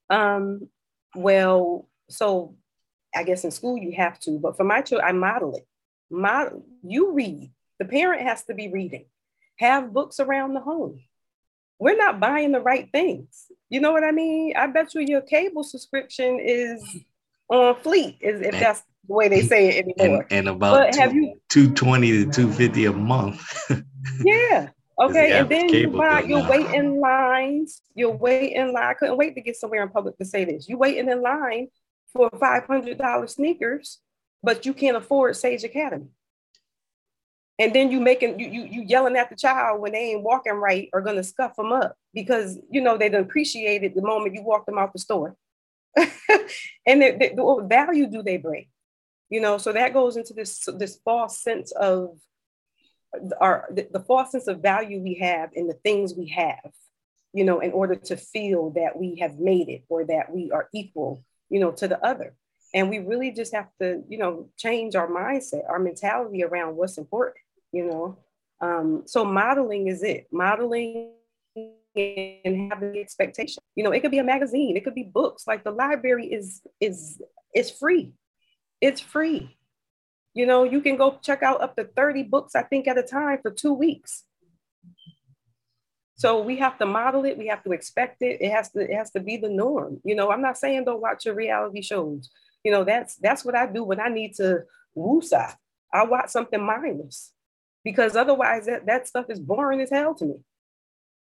[0.09, 0.69] Um,
[1.15, 2.55] well, so
[3.15, 5.67] I guess in school you have to, but for my children, I model it.
[6.09, 7.51] Model you read.
[7.79, 9.05] The parent has to be reading.
[9.57, 11.01] Have books around the home.
[11.79, 13.51] We're not buying the right things.
[13.69, 14.53] You know what I mean?
[14.55, 16.83] I bet you your cable subscription is
[17.49, 20.25] on fleet, is if that's the way they say it anymore.
[20.29, 23.59] And, and about two, have you, 220 to 250 a month.
[24.23, 24.69] yeah.
[24.99, 25.31] Okay.
[25.37, 27.81] And then you buy, you wait in lines.
[27.95, 28.83] You're waiting line.
[28.83, 30.69] I couldn't wait to get somewhere in public to say this.
[30.69, 31.67] You're waiting in line
[32.13, 33.99] for $500 sneakers,
[34.43, 36.09] but you can't afford Sage Academy.
[37.59, 40.53] And then you making you you you yelling at the child when they ain't walking
[40.53, 44.33] right or gonna scuff them up because you know they don't appreciate it the moment
[44.33, 45.35] you walk them out the store.
[45.95, 48.65] and the, the, what value do they bring?
[49.29, 52.17] You know, so that goes into this this false sense of
[53.39, 56.71] our the, the false sense of value we have in the things we have,
[57.33, 60.69] you know, in order to feel that we have made it or that we are
[60.73, 62.33] equal, you know, to the other.
[62.73, 66.97] And we really just have to, you know, change our mindset, our mentality around what's
[66.97, 67.37] important,
[67.71, 68.17] you know.
[68.61, 70.27] Um, so modeling is it.
[70.31, 71.11] Modeling
[71.95, 73.61] and having expectation.
[73.75, 75.45] You know, it could be a magazine, it could be books.
[75.45, 77.21] Like the library is is
[77.53, 78.13] is free.
[78.81, 79.55] It's free.
[80.33, 83.03] You know, you can go check out up to 30 books, I think, at a
[83.03, 84.23] time for two weeks.
[86.15, 88.41] So we have to model it, we have to expect it.
[88.41, 90.01] It has to, it has to be the norm.
[90.03, 92.29] You know, I'm not saying don't watch your reality shows.
[92.63, 94.63] You know, that's that's what I do when I need to
[94.95, 95.55] woosah.
[95.93, 97.31] I watch something mindless
[97.83, 100.35] because otherwise that, that stuff is boring as hell to me.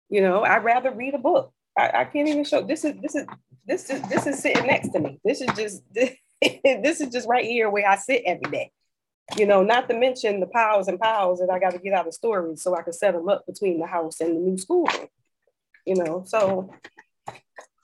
[0.10, 1.52] You know, I'd rather read a book.
[1.78, 3.26] I, I can't even show this is this is
[3.66, 5.20] this is this is sitting next to me.
[5.24, 6.12] This is just this,
[6.64, 8.72] this is just right here where I sit every day
[9.38, 12.08] you know, not to mention the piles and piles that I got to get out
[12.08, 14.88] of storage so I can set them up between the house and the new school.
[15.86, 16.72] You know, so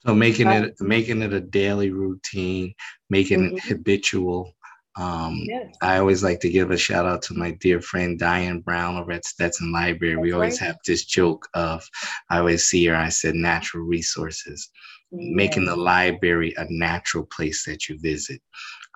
[0.06, 2.74] so making it making it a daily routine,
[3.10, 3.56] making mm-hmm.
[3.56, 4.52] it habitual.
[4.96, 5.74] Um, yes.
[5.80, 9.12] I always like to give a shout out to my dear friend Diane Brown over
[9.12, 10.16] at Stetson Library.
[10.16, 11.88] We always have this joke of
[12.28, 12.96] I always see her.
[12.96, 14.68] I said natural resources,
[15.10, 18.40] making the library a natural place that you visit.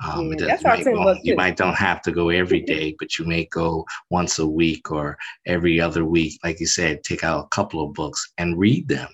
[0.04, 3.46] Um, yeah, might go, you might don't have to go every day, but you may
[3.46, 5.16] go once a week or
[5.46, 6.38] every other week.
[6.44, 9.08] Like you said, take out a couple of books and read them,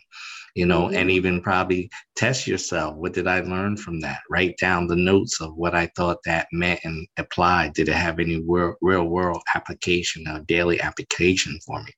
[0.55, 0.97] you know, mm-hmm.
[0.97, 2.97] and even probably test yourself.
[2.97, 4.21] What did I learn from that?
[4.31, 7.71] Write down the notes of what I thought that meant and apply.
[7.75, 11.91] Did it have any real, real world application, or daily application for me?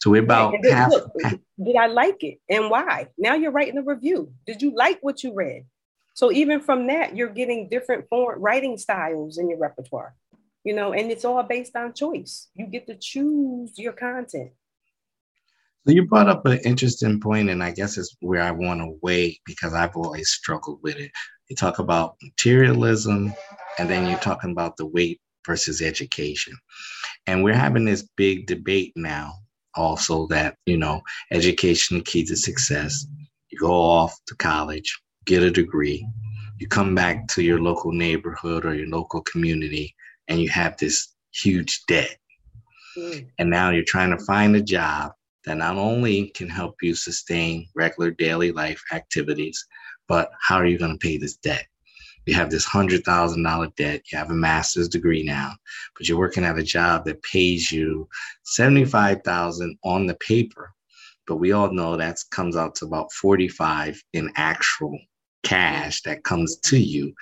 [0.00, 0.72] So we're about right.
[0.72, 1.12] half, look,
[1.62, 3.08] Did I like it and why?
[3.18, 4.32] Now you're writing a review.
[4.46, 5.64] Did you like what you read?
[6.14, 10.14] So even from that, you're getting different form writing styles in your repertoire,
[10.64, 12.48] you know, and it's all based on choice.
[12.54, 14.50] You get to choose your content.
[15.84, 18.98] So you brought up an interesting point, and I guess it's where I want to
[19.02, 21.10] weigh because I've always struggled with it.
[21.48, 23.34] You talk about materialism,
[23.78, 26.54] and then you're talking about the weight versus education.
[27.26, 29.34] And we're having this big debate now,
[29.74, 33.04] also that, you know, education the key to success.
[33.50, 36.06] You go off to college, get a degree,
[36.58, 39.96] you come back to your local neighborhood or your local community,
[40.28, 42.16] and you have this huge debt.
[42.96, 43.26] Mm.
[43.38, 45.12] And now you're trying to find a job
[45.44, 49.64] that not only can help you sustain regular daily life activities,
[50.08, 51.66] but how are you going to pay this debt?
[52.26, 54.02] You have this hundred thousand dollar debt.
[54.10, 55.54] You have a master's degree now,
[55.96, 58.08] but you're working at a job that pays you
[58.44, 60.72] seventy five thousand on the paper,
[61.26, 64.96] but we all know that comes out to about forty five in actual
[65.42, 67.12] cash that comes to you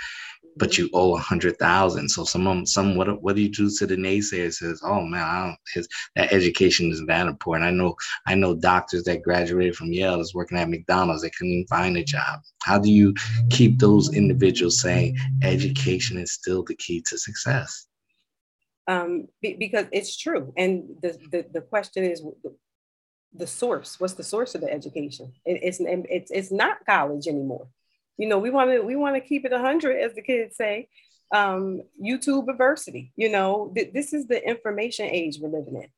[0.60, 2.08] but you owe a hundred thousand.
[2.10, 5.46] So some some what what do you do to the naysayer says, oh man, I
[5.46, 7.66] don't his that education is that important.
[7.66, 7.96] I know
[8.26, 11.96] I know doctors that graduated from Yale is working at McDonald's, they couldn't even find
[11.96, 12.40] a job.
[12.62, 13.14] How do you
[13.48, 17.86] keep those individuals saying education is still the key to success?
[18.86, 20.52] Um, because it's true.
[20.56, 22.22] And the, the, the question is
[23.32, 25.32] the source, what's the source of the education?
[25.44, 27.68] It, it's, it's, it's not college anymore
[28.20, 30.88] you know, we want to we want to keep it 100, as the kids say.
[31.32, 33.12] Um, YouTube diversity.
[33.16, 35.88] You know, th- this is the information age we're living in.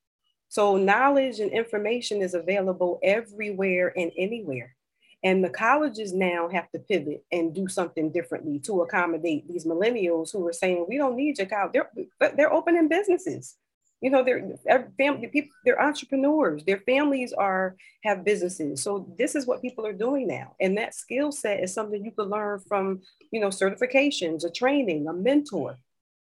[0.49, 4.77] So knowledge and information is available everywhere and anywhere.
[5.25, 10.33] And the colleges now have to pivot and do something differently to accommodate these millennials
[10.33, 11.73] who are saying, we don't need your college.
[11.73, 13.57] They're, they're opening businesses
[14.03, 14.59] you know they're
[14.99, 16.65] family people they're entrepreneurs.
[16.65, 18.83] Their families are have businesses.
[18.83, 20.57] So this is what people are doing now.
[20.61, 25.07] And that skill set is something you could learn from you know certifications a training
[25.07, 25.77] a mentor.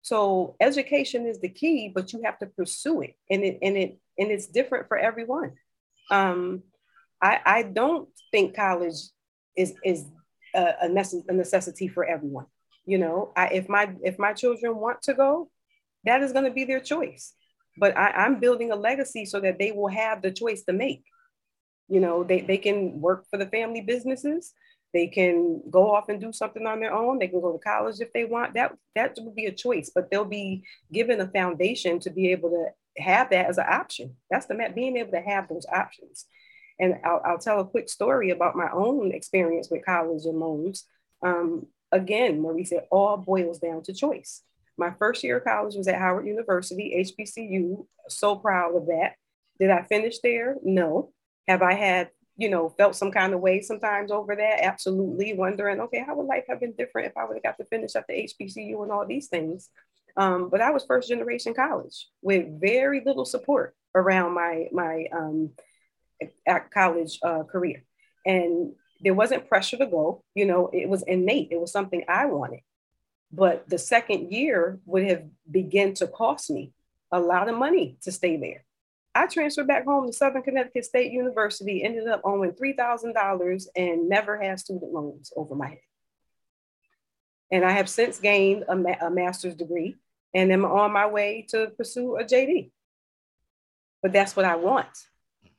[0.01, 3.15] So education is the key but you have to pursue it.
[3.29, 5.53] And it and it and it's different for everyone.
[6.09, 6.63] Um
[7.21, 8.99] i i don't think college
[9.55, 10.05] is is
[10.55, 12.47] a, a, necess- a necessity for everyone.
[12.87, 15.51] You know I, if my if my children want to go
[16.05, 17.33] that is going to be their choice
[17.77, 21.03] but I, am building a legacy so that they will have the choice to make.
[21.87, 24.53] You know, they, they can work for the family businesses.
[24.93, 27.19] They can go off and do something on their own.
[27.19, 28.53] They can go to college if they want.
[28.53, 32.49] That that would be a choice, but they'll be given a foundation to be able
[32.49, 34.15] to have that as an option.
[34.31, 36.25] That's the being able to have those options.
[36.79, 40.85] And I'll, I'll tell a quick story about my own experience with college and loans.
[41.23, 44.43] Um, again, Maurice, it all boils down to choice.
[44.77, 47.85] My first year of college was at Howard University, HBCU.
[48.09, 49.13] So proud of that.
[49.59, 50.55] Did I finish there?
[50.63, 51.11] No.
[51.47, 54.63] Have I had, you know, felt some kind of way sometimes over that?
[54.63, 55.33] Absolutely.
[55.33, 57.95] Wondering, okay, how would life have been different if I would have got to finish
[57.95, 59.69] at the HBCU and all these things?
[60.15, 65.51] Um, but I was first generation college with very little support around my my um,
[66.73, 67.83] college uh, career,
[68.25, 70.23] and there wasn't pressure to go.
[70.33, 71.49] You know, it was innate.
[71.51, 72.61] It was something I wanted.
[73.31, 76.71] But the second year would have begun to cost me
[77.11, 78.63] a lot of money to stay there.
[79.13, 84.39] I transferred back home to Southern Connecticut State University, ended up owing $3,000 and never
[84.39, 85.79] had student loans over my head.
[87.51, 89.95] And I have since gained a, ma- a master's degree
[90.33, 92.71] and am on my way to pursue a JD.
[94.03, 94.87] But that's what I want.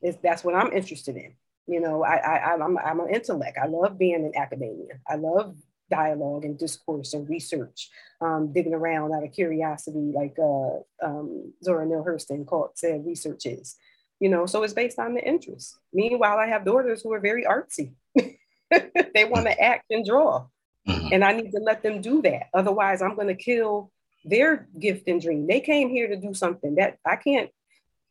[0.00, 1.35] Is that's what I'm interested in.
[1.66, 3.59] You know, I, I I'm I'm an intellect.
[3.61, 5.00] I love being in academia.
[5.07, 5.57] I love
[5.90, 11.87] dialogue and discourse and research, um, digging around out of curiosity, like uh, um, Zora
[11.87, 13.77] Neale Hurston called, said research is.
[14.20, 15.77] You know, so it's based on the interest.
[15.92, 17.92] Meanwhile, I have daughters who are very artsy.
[18.16, 20.46] they want to act and draw.
[20.88, 21.09] Mm-hmm.
[21.12, 22.48] And I need to let them do that.
[22.53, 23.92] Otherwise, I'm going to kill
[24.24, 25.46] their gift and dream.
[25.46, 27.51] They came here to do something that I can't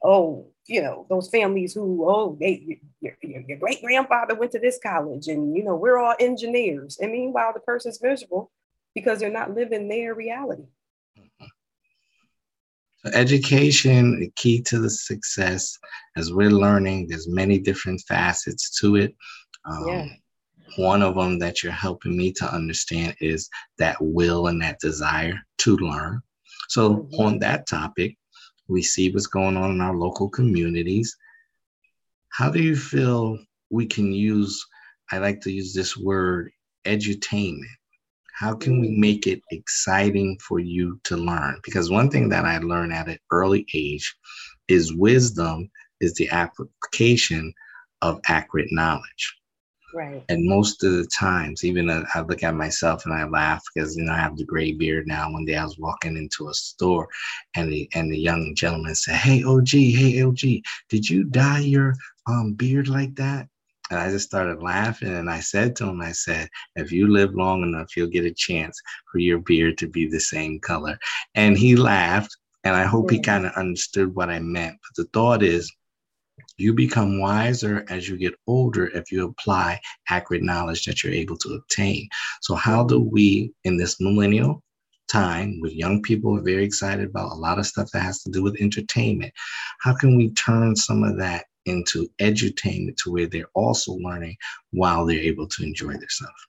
[0.03, 4.60] oh, you know, those families who, oh, they, your, your, your great grandfather went to
[4.60, 6.97] this college and, you know, we're all engineers.
[7.01, 8.51] And meanwhile, the person's miserable
[8.93, 10.65] because they're not living their reality.
[13.05, 15.77] So education, the key to the success,
[16.15, 19.15] as we're learning, there's many different facets to it.
[19.65, 20.07] Um, yeah.
[20.77, 25.39] One of them that you're helping me to understand is that will and that desire
[25.60, 26.21] to learn.
[26.69, 27.21] So, mm-hmm.
[27.21, 28.17] on that topic,
[28.67, 31.15] we see what's going on in our local communities.
[32.30, 34.65] How do you feel we can use,
[35.12, 36.51] I like to use this word,
[36.86, 37.65] edutainment?
[38.38, 38.97] How can we mm.
[38.97, 41.60] make it exciting for you to learn?
[41.63, 44.15] Because one thing that I learned at an early age
[44.67, 45.69] is wisdom
[46.01, 47.53] is the application
[48.01, 49.36] of accurate knowledge.
[49.93, 50.23] Right.
[50.30, 54.04] And most of the times, even I look at myself and I laugh because you
[54.04, 55.32] know I have the gray beard now.
[55.32, 57.08] One day I was walking into a store,
[57.56, 61.95] and the and the young gentleman said, "Hey OG, hey OG, did you dye your
[62.28, 63.47] um beard like that?"
[63.89, 67.34] And I just started laughing, and I said to him, "I said, if you live
[67.34, 68.78] long enough, you'll get a chance
[69.10, 71.00] for your beard to be the same color."
[71.36, 74.78] And he laughed, and I hope he kind of understood what I meant.
[74.82, 75.71] But the thought is
[76.57, 81.37] you become wiser as you get older if you apply accurate knowledge that you're able
[81.37, 82.07] to obtain.
[82.41, 84.63] So, how do we, in this millennial
[85.07, 88.31] time, with young people are very excited about a lot of stuff that has to
[88.31, 89.33] do with entertainment,
[89.79, 94.35] how can we turn some of that into edutainment to where they're also learning
[94.71, 96.47] while they're able to enjoy themselves?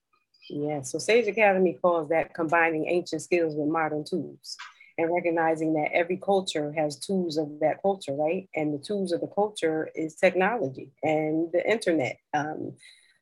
[0.51, 4.57] Yeah, so Sage Academy calls that combining ancient skills with modern tools
[4.99, 8.49] and recognizing that every culture has tools of that culture, right?
[8.55, 12.19] And the tools of the culture is technology and the internet.
[12.35, 12.73] Um,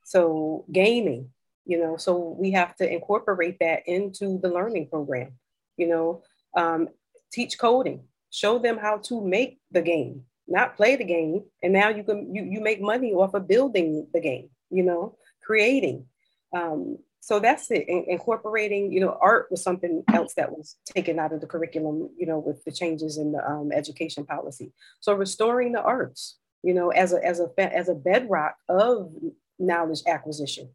[0.02, 1.30] so gaming,
[1.66, 5.32] you know, so we have to incorporate that into the learning program,
[5.76, 6.22] you know,
[6.56, 6.88] um,
[7.30, 11.42] teach coding, show them how to make the game, not play the game.
[11.62, 15.18] And now you can, you, you make money off of building the game, you know,
[15.44, 16.06] creating.
[16.54, 17.88] Um, so that's it.
[17.88, 22.08] In, incorporating, you know, art was something else that was taken out of the curriculum,
[22.16, 24.72] you know, with the changes in the um, education policy.
[25.00, 29.12] So restoring the arts, you know, as a as a as a bedrock of
[29.58, 30.68] knowledge acquisition,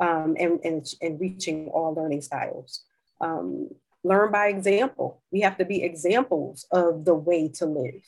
[0.00, 2.82] um, and, and and reaching all learning styles.
[3.20, 3.68] Um,
[4.02, 5.22] learn by example.
[5.30, 8.00] We have to be examples of the way to live.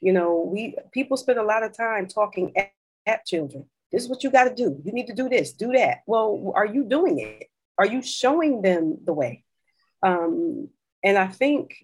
[0.00, 2.70] You know, we people spend a lot of time talking at,
[3.06, 4.80] at children this is what you got to do.
[4.84, 5.98] You need to do this, do that.
[6.06, 7.50] Well, are you doing it?
[7.78, 9.44] Are you showing them the way?
[10.02, 10.68] Um,
[11.02, 11.74] and I think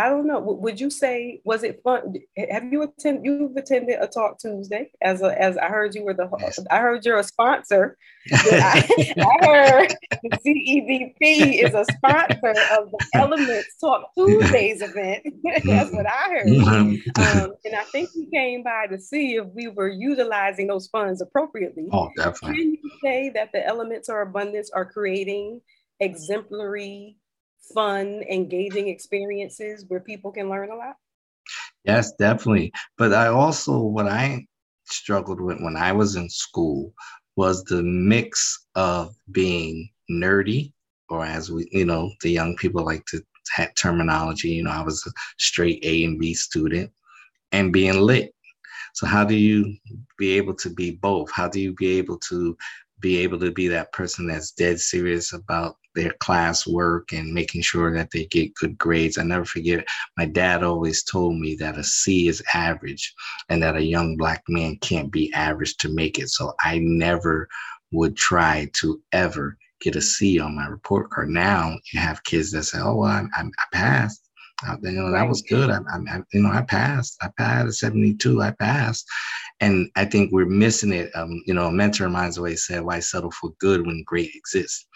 [0.00, 0.40] I don't know.
[0.40, 2.14] Would you say was it fun?
[2.50, 3.24] Have you attended?
[3.24, 6.26] You've attended a Talk Tuesday as a as I heard you were the.
[6.40, 6.58] Yes.
[6.70, 7.98] I heard you're a sponsor.
[8.32, 8.88] I,
[9.18, 15.22] I, heard the CEDP is a sponsor of the Elements Talk Tuesdays event.
[15.64, 16.46] That's what I heard.
[16.46, 17.42] Mm-hmm.
[17.42, 21.20] Um, and I think you came by to see if we were utilizing those funds
[21.20, 21.88] appropriately.
[21.92, 22.56] Oh, definitely.
[22.56, 25.60] Can you say that the Elements or Abundance are creating
[26.00, 27.16] exemplary
[27.74, 30.96] fun, engaging experiences where people can learn a lot?
[31.84, 32.72] Yes, definitely.
[32.98, 34.46] But I also, what I
[34.84, 36.92] struggled with when I was in school
[37.36, 40.72] was the mix of being nerdy,
[41.08, 43.22] or as we, you know, the young people like to
[43.54, 46.90] have terminology, you know, I was a straight A and B student,
[47.52, 48.34] and being lit.
[48.94, 49.76] So, how do you
[50.18, 51.30] be able to be both?
[51.32, 52.56] How do you be able to
[53.00, 57.62] be able to be that person that's dead serious about their class work and making
[57.62, 59.18] sure that they get good grades.
[59.18, 59.86] I never forget,
[60.16, 63.12] my dad always told me that a C is average
[63.48, 66.28] and that a young black man can't be average to make it.
[66.28, 67.48] So I never
[67.92, 71.30] would try to ever get a C on my report card.
[71.30, 74.28] Now you have kids that say, oh, well, I, I, I passed.
[74.62, 75.70] I, you know, that was good.
[75.70, 77.16] I, I, you know, I passed.
[77.22, 78.42] I passed a 72.
[78.42, 79.06] I passed.
[79.60, 81.10] And I think we're missing it.
[81.14, 84.30] Um, you know, a mentor of mine always said, why settle for good when great
[84.34, 84.86] exists?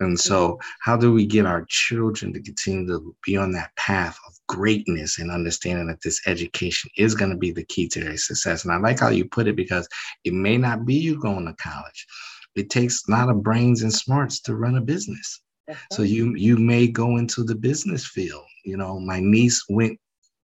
[0.00, 4.16] And so, how do we get our children to continue to be on that path
[4.28, 8.16] of greatness and understanding that this education is going to be the key to their
[8.16, 8.64] success?
[8.64, 9.88] And I like how you put it because
[10.24, 12.06] it may not be you going to college.
[12.54, 15.40] It takes a lot of brains and smarts to run a business.
[15.92, 18.44] So you you may go into the business field.
[18.64, 19.98] You know, my niece went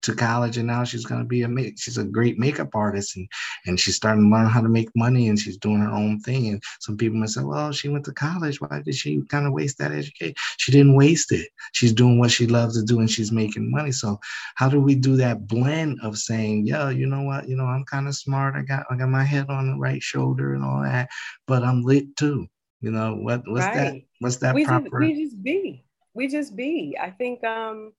[0.03, 3.17] to college and now she's going to be a make she's a great makeup artist
[3.17, 3.29] and
[3.67, 6.49] and she's starting to learn how to make money and she's doing her own thing
[6.49, 8.61] and some people might say well she went to college.
[8.61, 10.35] Why did she kind of waste that education?
[10.59, 11.49] She didn't waste it.
[11.73, 13.93] She's doing what she loves to do and she's making money.
[13.93, 14.19] So
[14.55, 17.49] how do we do that blend of saying yeah you know what?
[17.49, 18.55] You know i'm kind of smart.
[18.55, 21.09] I got i got my head on the right shoulder and all that
[21.47, 22.47] but i'm lit too.
[22.81, 23.75] You know what what's right.
[23.75, 25.85] that what's that we proper just, we just be.
[26.15, 26.97] We just be.
[27.01, 27.93] I think um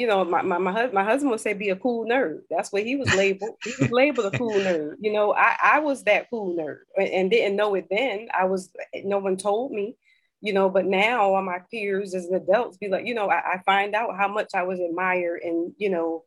[0.00, 2.40] you know, my, my, my, my husband would say be a cool nerd.
[2.48, 3.56] That's what he was labeled.
[3.62, 4.94] he was labeled a cool nerd.
[4.98, 8.28] You know, I, I was that cool nerd and, and didn't know it then.
[8.32, 8.70] I was,
[9.04, 9.98] no one told me,
[10.40, 13.56] you know, but now all my peers as an adults be like, you know, I,
[13.56, 16.24] I find out how much I was admired and, you know,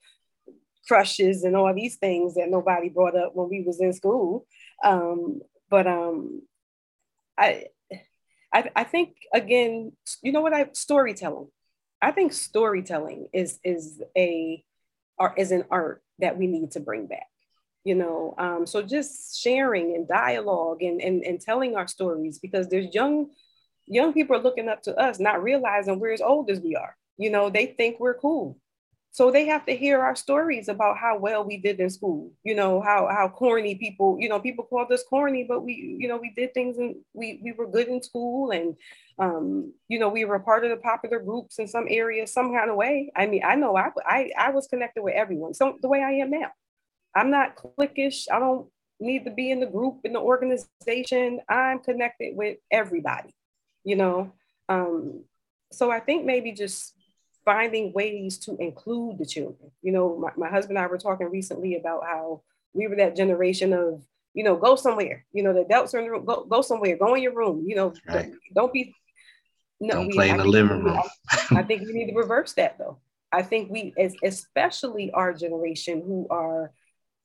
[0.87, 4.45] crushes and all these things that nobody brought up when we was in school.
[4.83, 6.43] Um, but um,
[7.39, 7.65] I,
[8.53, 11.47] I, I think again, you know what I storytelling.
[12.03, 14.63] I think storytelling is is a
[15.17, 17.27] or is an art that we need to bring back.
[17.83, 22.67] You know, um, so just sharing and dialogue and, and and telling our stories because
[22.67, 23.29] there's young
[23.85, 26.95] young people are looking up to us, not realizing we're as old as we are.
[27.17, 28.57] You know, they think we're cool.
[29.13, 32.31] So they have to hear our stories about how well we did in school.
[32.43, 36.07] You know, how how corny people, you know, people called us corny, but we, you
[36.07, 38.75] know, we did things and we we were good in school and
[39.19, 42.71] um, you know, we were part of the popular groups in some areas, some kind
[42.71, 43.11] of way.
[43.15, 45.53] I mean, I know I I, I was connected with everyone.
[45.53, 46.51] So the way I am now.
[47.15, 48.25] I'm not cliquish.
[48.31, 48.67] I don't
[48.99, 51.39] need to be in the group in the organization.
[51.47, 53.35] I'm connected with everybody,
[53.83, 54.33] you know.
[54.69, 55.25] Um,
[55.71, 56.95] so I think maybe just
[57.45, 59.71] finding ways to include the children.
[59.81, 62.41] You know, my, my husband and I were talking recently about how
[62.73, 64.01] we were that generation of,
[64.33, 65.25] you know, go somewhere.
[65.33, 67.63] You know, the adults are in the room, go, go somewhere, go in your room.
[67.67, 68.31] You know, right.
[68.31, 68.93] don't, don't, be.
[69.79, 71.01] No, don't we, play in the living room.
[71.29, 72.97] I, I think we need to reverse that though.
[73.31, 76.71] I think we, as, especially our generation who are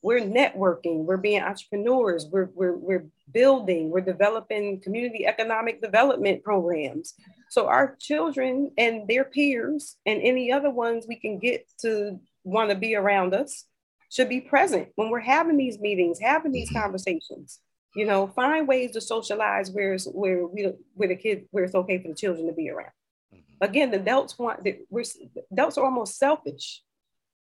[0.03, 7.15] we're networking, we're being entrepreneurs, we're, we're, we're building, we're developing community economic development programs.
[7.51, 12.71] So our children and their peers and any other ones we can get to want
[12.71, 13.65] to be around us
[14.11, 17.61] should be present when we're having these meetings, having these conversations.
[17.97, 21.75] You know, find ways to socialize where it's, where we where the kid where it's
[21.75, 22.93] okay for the children to be around.
[23.35, 23.65] Mm-hmm.
[23.65, 25.05] Again, the adults want that we're
[25.51, 26.83] adults are almost selfish.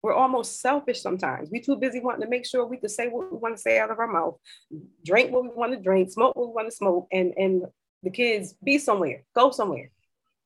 [0.03, 1.51] We're almost selfish sometimes.
[1.51, 3.79] We're too busy wanting to make sure we can say what we want to say
[3.79, 4.37] out of our mouth,
[5.05, 7.65] drink what we want to drink, smoke what we want to smoke, and and
[8.03, 9.91] the kids be somewhere, go somewhere.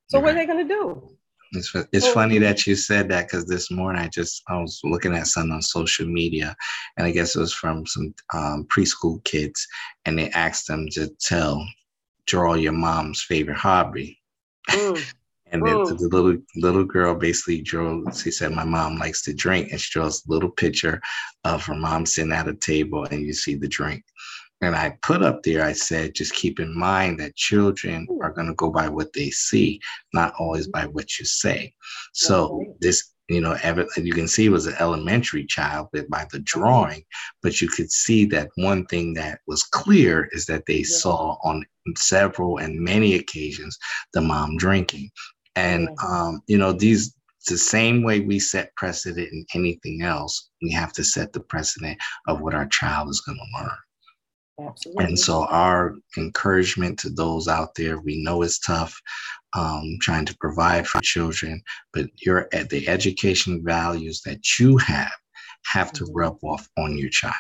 [0.09, 1.17] So what are they gonna do?
[1.53, 5.15] It's, it's funny that you said that because this morning I just I was looking
[5.15, 6.57] at something on social media,
[6.97, 9.67] and I guess it was from some um, preschool kids,
[10.05, 11.65] and they asked them to tell,
[12.27, 14.19] draw your mom's favorite hobby.
[14.71, 15.15] Mm.
[15.55, 18.05] and then the little little girl basically drew.
[18.13, 21.01] She said, "My mom likes to drink," and she draws a little picture
[21.45, 24.03] of her mom sitting at a table, and you see the drink.
[24.61, 28.47] And I put up there, I said, just keep in mind that children are going
[28.47, 29.81] to go by what they see,
[30.13, 31.75] not always by what you say.
[32.15, 33.57] So this, you know,
[33.97, 37.03] you can see it was an elementary child by the drawing,
[37.43, 41.65] but you could see that one thing that was clear is that they saw on
[41.97, 43.79] several and many occasions
[44.15, 45.11] the mom drinking.
[45.57, 47.15] And, um, you know, these
[47.49, 51.99] the same way we set precedent in anything else, we have to set the precedent
[52.27, 54.69] of what our child is going to learn.
[54.69, 55.05] Absolutely.
[55.05, 59.01] And so, our encouragement to those out there, we know it's tough
[59.55, 61.61] um, trying to provide for children,
[61.93, 65.13] but your at the education values that you have
[65.67, 66.15] have to mm-hmm.
[66.15, 67.35] rub off on your child,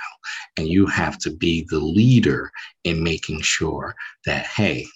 [0.56, 2.50] and you have to be the leader
[2.82, 3.94] in making sure
[4.26, 4.86] that hey,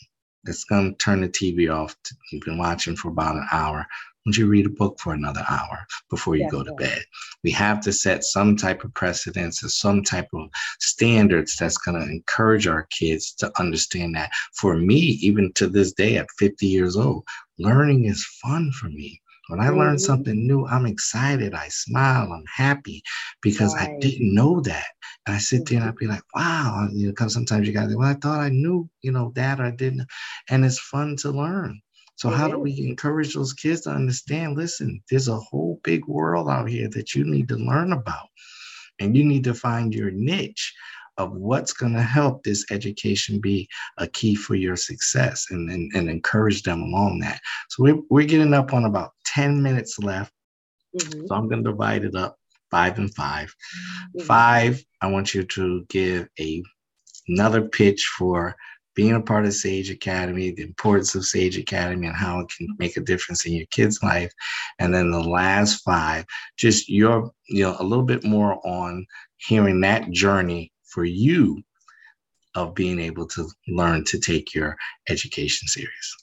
[0.45, 1.97] it's going to turn the TV off.
[2.33, 3.87] You've been watching for about an hour
[4.29, 7.03] don't you read a book for another hour before you go to bed?
[7.43, 11.99] We have to set some type of precedence or some type of standards that's going
[11.99, 14.31] to encourage our kids to understand that.
[14.53, 17.25] For me, even to this day at 50 years old,
[17.59, 19.19] learning is fun for me.
[19.49, 19.99] When I learn mm-hmm.
[19.99, 21.55] something new, I'm excited.
[21.55, 22.33] I smile.
[22.33, 23.03] I'm happy
[23.43, 23.91] because right.
[23.91, 24.87] I didn't know that.
[25.27, 25.99] And I sit there and I mm-hmm.
[25.99, 26.89] be like, wow.
[26.93, 29.61] You know, because sometimes you got to, well, I thought I knew, you know, that
[29.61, 30.07] or I didn't.
[30.51, 31.81] And it's fun to learn.
[32.19, 34.57] So, how do we encourage those kids to understand?
[34.57, 38.27] Listen, there's a whole big world out here that you need to learn about,
[38.99, 40.75] and you need to find your niche
[41.19, 45.91] of what's going to help this education be a key for your success and, and,
[45.95, 47.41] and encourage them along that.
[47.69, 50.33] So, we're, we're getting up on about 10 minutes left.
[50.97, 51.27] Mm-hmm.
[51.27, 52.37] So, I'm going to divide it up
[52.71, 54.27] five and 5 mm-hmm.
[54.27, 56.63] Five, I want you to give a
[57.29, 58.57] another pitch for
[58.99, 62.67] being a part of Sage Academy, the importance of Sage Academy, and how it can
[62.81, 64.33] make a difference in your kid's life.
[64.81, 66.25] And then the last five,
[66.57, 69.07] just your, you know, a little bit more on
[69.37, 71.63] hearing that journey for you
[72.55, 74.77] of being able to learn to take your
[75.09, 76.17] education serious.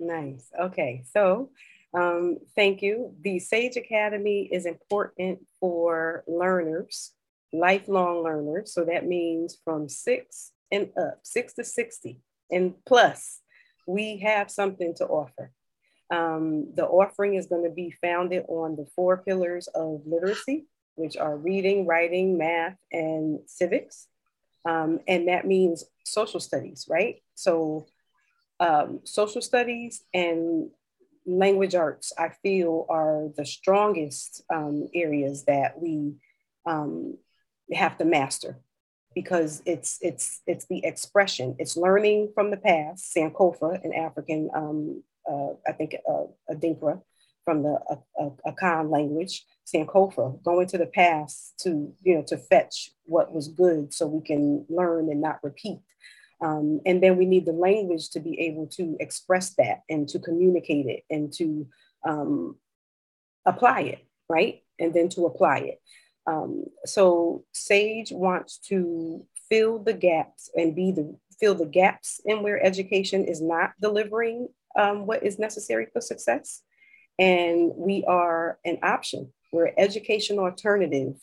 [0.00, 0.48] Nice.
[0.60, 1.04] Okay.
[1.12, 1.50] So,
[1.94, 3.14] um, thank you.
[3.20, 7.12] The Sage Academy is important for learners,
[7.52, 8.74] lifelong learners.
[8.74, 12.18] So that means from six and up, six to 60
[12.50, 13.40] and plus,
[13.86, 15.52] we have something to offer.
[16.10, 20.66] Um, the offering is going to be founded on the four pillars of literacy,
[20.96, 24.06] which are reading, writing, math, and civics.
[24.66, 27.16] Um, and that means social studies, right?
[27.34, 27.86] So,
[28.60, 30.70] um, social studies and
[31.26, 36.14] language arts, I feel, are the strongest um, areas that we
[36.66, 37.18] um,
[37.72, 38.58] have to master
[39.14, 41.56] because it's it's it's the expression.
[41.58, 43.14] It's learning from the past.
[43.14, 47.00] Sankofa, an African, um, uh, I think uh, Adinkra
[47.44, 52.90] from the uh, Akan language, Sankofa, going to the past to you know to fetch
[53.04, 55.80] what was good, so we can learn and not repeat.
[56.40, 60.18] Um, and then we need the language to be able to express that and to
[60.18, 61.66] communicate it and to
[62.06, 62.56] um,
[63.46, 64.62] apply it, right?
[64.78, 65.80] And then to apply it.
[66.26, 72.42] Um, so Sage wants to fill the gaps and be the fill the gaps in
[72.42, 76.62] where education is not delivering um, what is necessary for success.
[77.18, 79.32] And we are an option.
[79.52, 81.16] We're an education alternative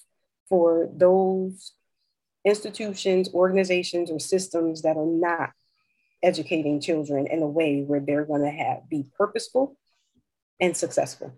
[0.48, 1.74] for those
[2.46, 5.52] institutions, organizations, or systems that are not
[6.24, 9.76] educating children in a way where they're going to have be purposeful
[10.60, 11.34] and successful.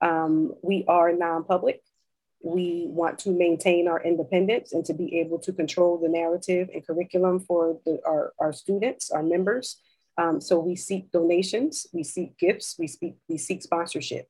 [0.00, 1.80] Um, we are non-public,
[2.44, 6.86] we want to maintain our independence and to be able to control the narrative and
[6.86, 9.80] curriculum for the, our, our students, our members.
[10.16, 14.28] Um, so we seek donations, we seek gifts, we, speak, we seek sponsorship.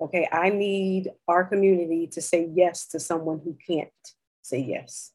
[0.00, 3.88] Okay, I need our community to say yes to someone who can't
[4.42, 5.12] say yes.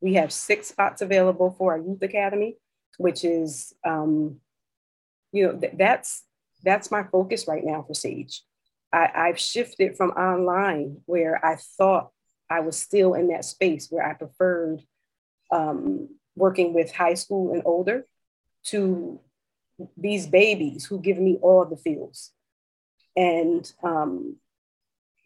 [0.00, 2.56] We have six spots available for our youth academy,
[2.96, 4.36] which is, um,
[5.30, 6.22] you know, th- that's
[6.62, 8.42] that's my focus right now for Sage.
[8.92, 12.10] I, I've shifted from online where I thought
[12.50, 14.82] I was still in that space where I preferred
[15.52, 18.04] um, working with high school and older
[18.64, 19.20] to
[19.96, 22.30] these babies who give me all the feels.
[23.16, 24.36] And um,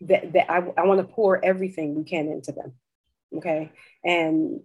[0.03, 2.73] that, that I, I want to pour everything we can into them.
[3.37, 3.73] Okay.
[4.05, 4.61] And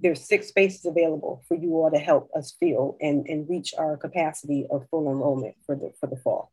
[0.00, 3.96] there's six spaces available for you all to help us feel and, and reach our
[3.96, 6.50] capacity of full enrollment for the, for the fall.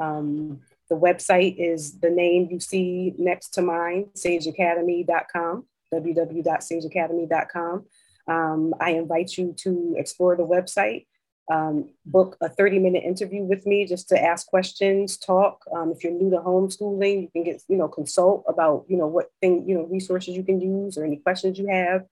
[0.00, 7.86] Um, the website is the name you see next to mine, sageacademy.com, www.sageacademy.com.
[8.28, 11.06] Um, I invite you to explore the website,
[11.50, 15.62] um, book a 30 minute interview with me just to ask questions, talk.
[15.72, 19.06] Um, if you're new to homeschooling, you can get, you know, consult about, you know,
[19.06, 22.02] what thing, you know, resources you can use or any questions you have.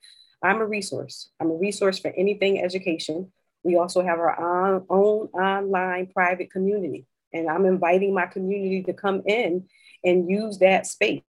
[0.43, 1.31] I'm a resource.
[1.41, 3.33] I'm a resource for anything education.
[3.65, 7.07] We also have our own, own online private community.
[7.33, 9.65] And I'm inviting my community to come in
[10.05, 11.23] and use that space.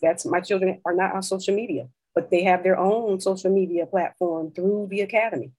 [0.00, 3.86] That's my children are not on social media but they have their own social media
[3.86, 5.52] platform through the academy.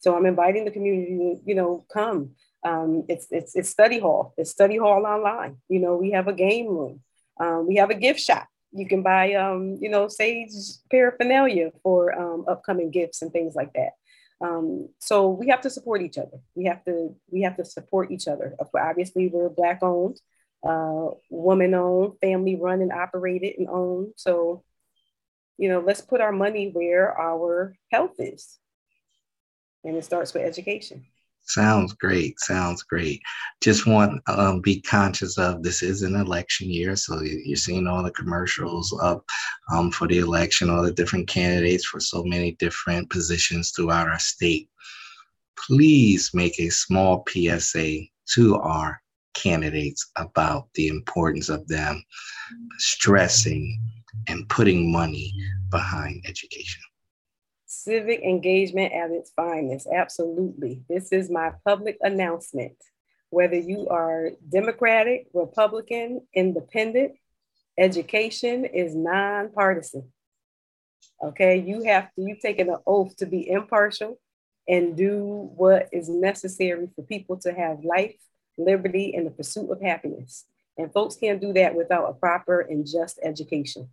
[0.00, 2.30] So I'm inviting the community to, you know, come.
[2.64, 4.34] Um, it's, it's, it's study hall.
[4.36, 5.58] It's study hall online.
[5.68, 7.00] You know, we have a game room.
[7.38, 8.46] Um, we have a gift shop.
[8.72, 10.52] You can buy, um, you know, Sage
[10.90, 13.90] paraphernalia for um, upcoming gifts and things like that.
[14.40, 16.38] Um, so we have to support each other.
[16.54, 18.56] We have to we have to support each other.
[18.74, 20.18] Obviously, we're black owned,
[20.66, 24.14] uh, woman owned, family run and operated and owned.
[24.16, 24.64] So
[25.60, 28.58] you know, let's put our money where our health is.
[29.84, 31.04] And it starts with education.
[31.42, 32.40] Sounds great.
[32.40, 33.20] Sounds great.
[33.60, 38.02] Just want um, be conscious of this is an election year, so you're seeing all
[38.02, 39.22] the commercials up
[39.70, 44.18] um, for the election, all the different candidates for so many different positions throughout our
[44.18, 44.70] state.
[45.66, 47.98] Please make a small PSA
[48.34, 49.02] to our
[49.34, 52.02] candidates about the importance of them
[52.78, 53.78] stressing
[54.28, 55.32] and putting money
[55.70, 56.82] behind education.
[57.66, 59.86] Civic engagement at its finest.
[59.92, 60.82] Absolutely.
[60.88, 62.76] This is my public announcement.
[63.30, 67.12] Whether you are Democratic, Republican, Independent,
[67.78, 70.12] education is nonpartisan.
[71.22, 74.18] Okay, you have to, you've taken an oath to be impartial
[74.66, 78.14] and do what is necessary for people to have life,
[78.58, 80.44] liberty, and the pursuit of happiness.
[80.76, 83.88] And folks can't do that without a proper and just education.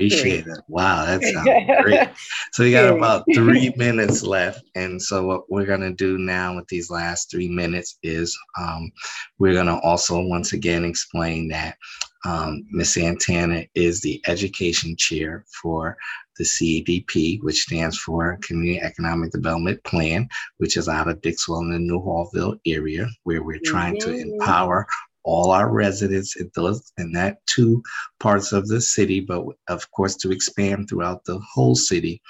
[0.00, 0.58] Appreciate it.
[0.68, 2.08] Wow, that sounds great.
[2.52, 4.62] So we got about three minutes left.
[4.74, 8.90] And so what we're gonna do now with these last three minutes is um,
[9.38, 11.76] we're gonna also once again explain that
[12.24, 12.94] um, Ms.
[12.94, 15.96] Santana is the education chair for
[16.38, 20.28] the CEDP, which stands for Community Economic Development Plan,
[20.58, 24.86] which is out of Dixwell in the Newhallville area, where we're trying to empower
[25.22, 27.82] all our residents in those in that two
[28.18, 32.20] parts of the city, but of course to expand throughout the whole city,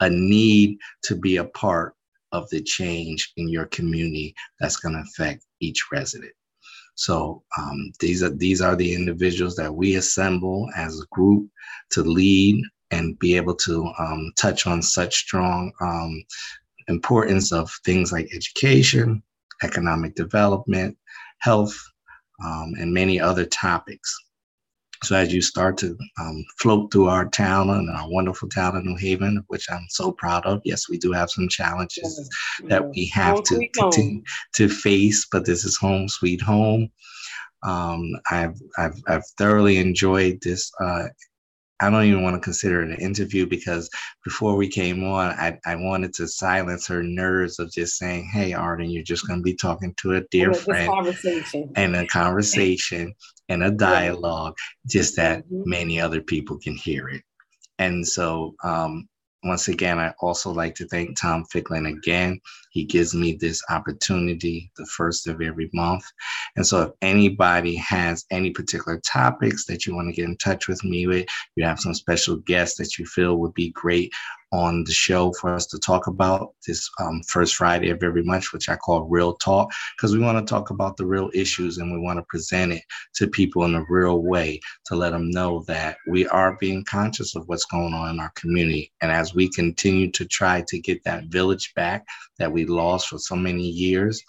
[0.00, 1.94] a need to be a part
[2.32, 6.32] of the change in your community that's going to affect each resident.
[6.94, 11.48] So um, these are these are the individuals that we assemble as a group
[11.90, 16.22] to lead and be able to um, touch on such strong um,
[16.88, 19.22] importance of things like education,
[19.62, 20.96] economic development,
[21.38, 21.80] health,
[22.44, 24.14] um, and many other topics.
[25.02, 28.84] So as you start to um, float through our town and our wonderful town of
[28.84, 32.28] New Haven, which I'm so proud of, yes, we do have some challenges
[32.60, 32.68] yeah.
[32.68, 34.22] that we have home to continue
[34.54, 36.90] to face, but this is home sweet home.
[37.62, 41.04] Um, I've, I've, I've thoroughly enjoyed this uh,
[41.80, 43.88] I don't even want to consider it an interview because
[44.24, 48.52] before we came on, I, I wanted to silence her nerves of just saying, Hey,
[48.52, 50.92] Arden, you're just going to be talking to a dear friend
[51.76, 53.14] and a conversation
[53.48, 54.54] and a dialogue,
[54.86, 55.62] just that mm-hmm.
[55.64, 57.22] many other people can hear it.
[57.78, 59.08] And so um,
[59.42, 62.40] once again, I also like to thank Tom Ficklin again.
[62.70, 66.04] He gives me this opportunity the first of every month.
[66.56, 70.68] And so, if anybody has any particular topics that you want to get in touch
[70.68, 71.26] with me with,
[71.56, 74.12] you have some special guests that you feel would be great
[74.52, 78.52] on the show for us to talk about this um, first Friday of every month,
[78.52, 81.92] which I call Real Talk, because we want to talk about the real issues and
[81.92, 82.82] we want to present it
[83.14, 87.36] to people in a real way to let them know that we are being conscious
[87.36, 88.92] of what's going on in our community.
[89.00, 92.04] And as we continue to try to get that village back
[92.38, 94.20] that we lost for so many years,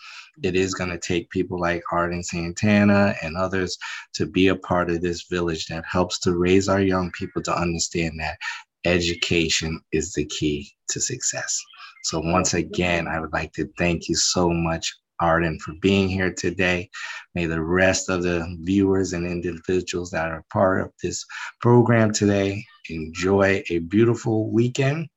[0.44, 3.78] it is going to take people like Arden Santana and others
[4.14, 7.56] to be a part of this village that helps to raise our young people to
[7.56, 8.38] understand that
[8.86, 11.62] education is the key to success.
[12.04, 16.34] So once again, I would like to thank you so much, Arden for being here
[16.34, 16.90] today.
[17.36, 21.24] May the rest of the viewers and individuals that are part of this
[21.62, 25.08] program today enjoy a beautiful weekend.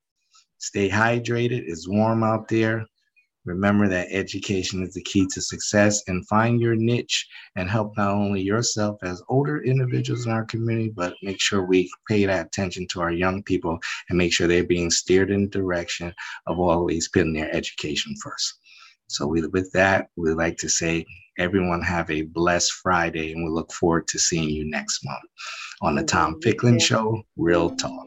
[0.58, 1.62] Stay hydrated.
[1.66, 2.86] It's warm out there.
[3.44, 7.26] Remember that education is the key to success and find your niche
[7.56, 11.90] and help not only yourself as older individuals in our community, but make sure we
[12.08, 13.78] pay that attention to our young people
[14.08, 16.12] and make sure they're being steered in the direction
[16.46, 18.54] of always putting their education first.
[19.08, 21.04] So we, with that, we'd like to say
[21.38, 25.24] everyone have a blessed Friday and we look forward to seeing you next month
[25.82, 28.06] on the Tom Ficklin Show, Real Talk.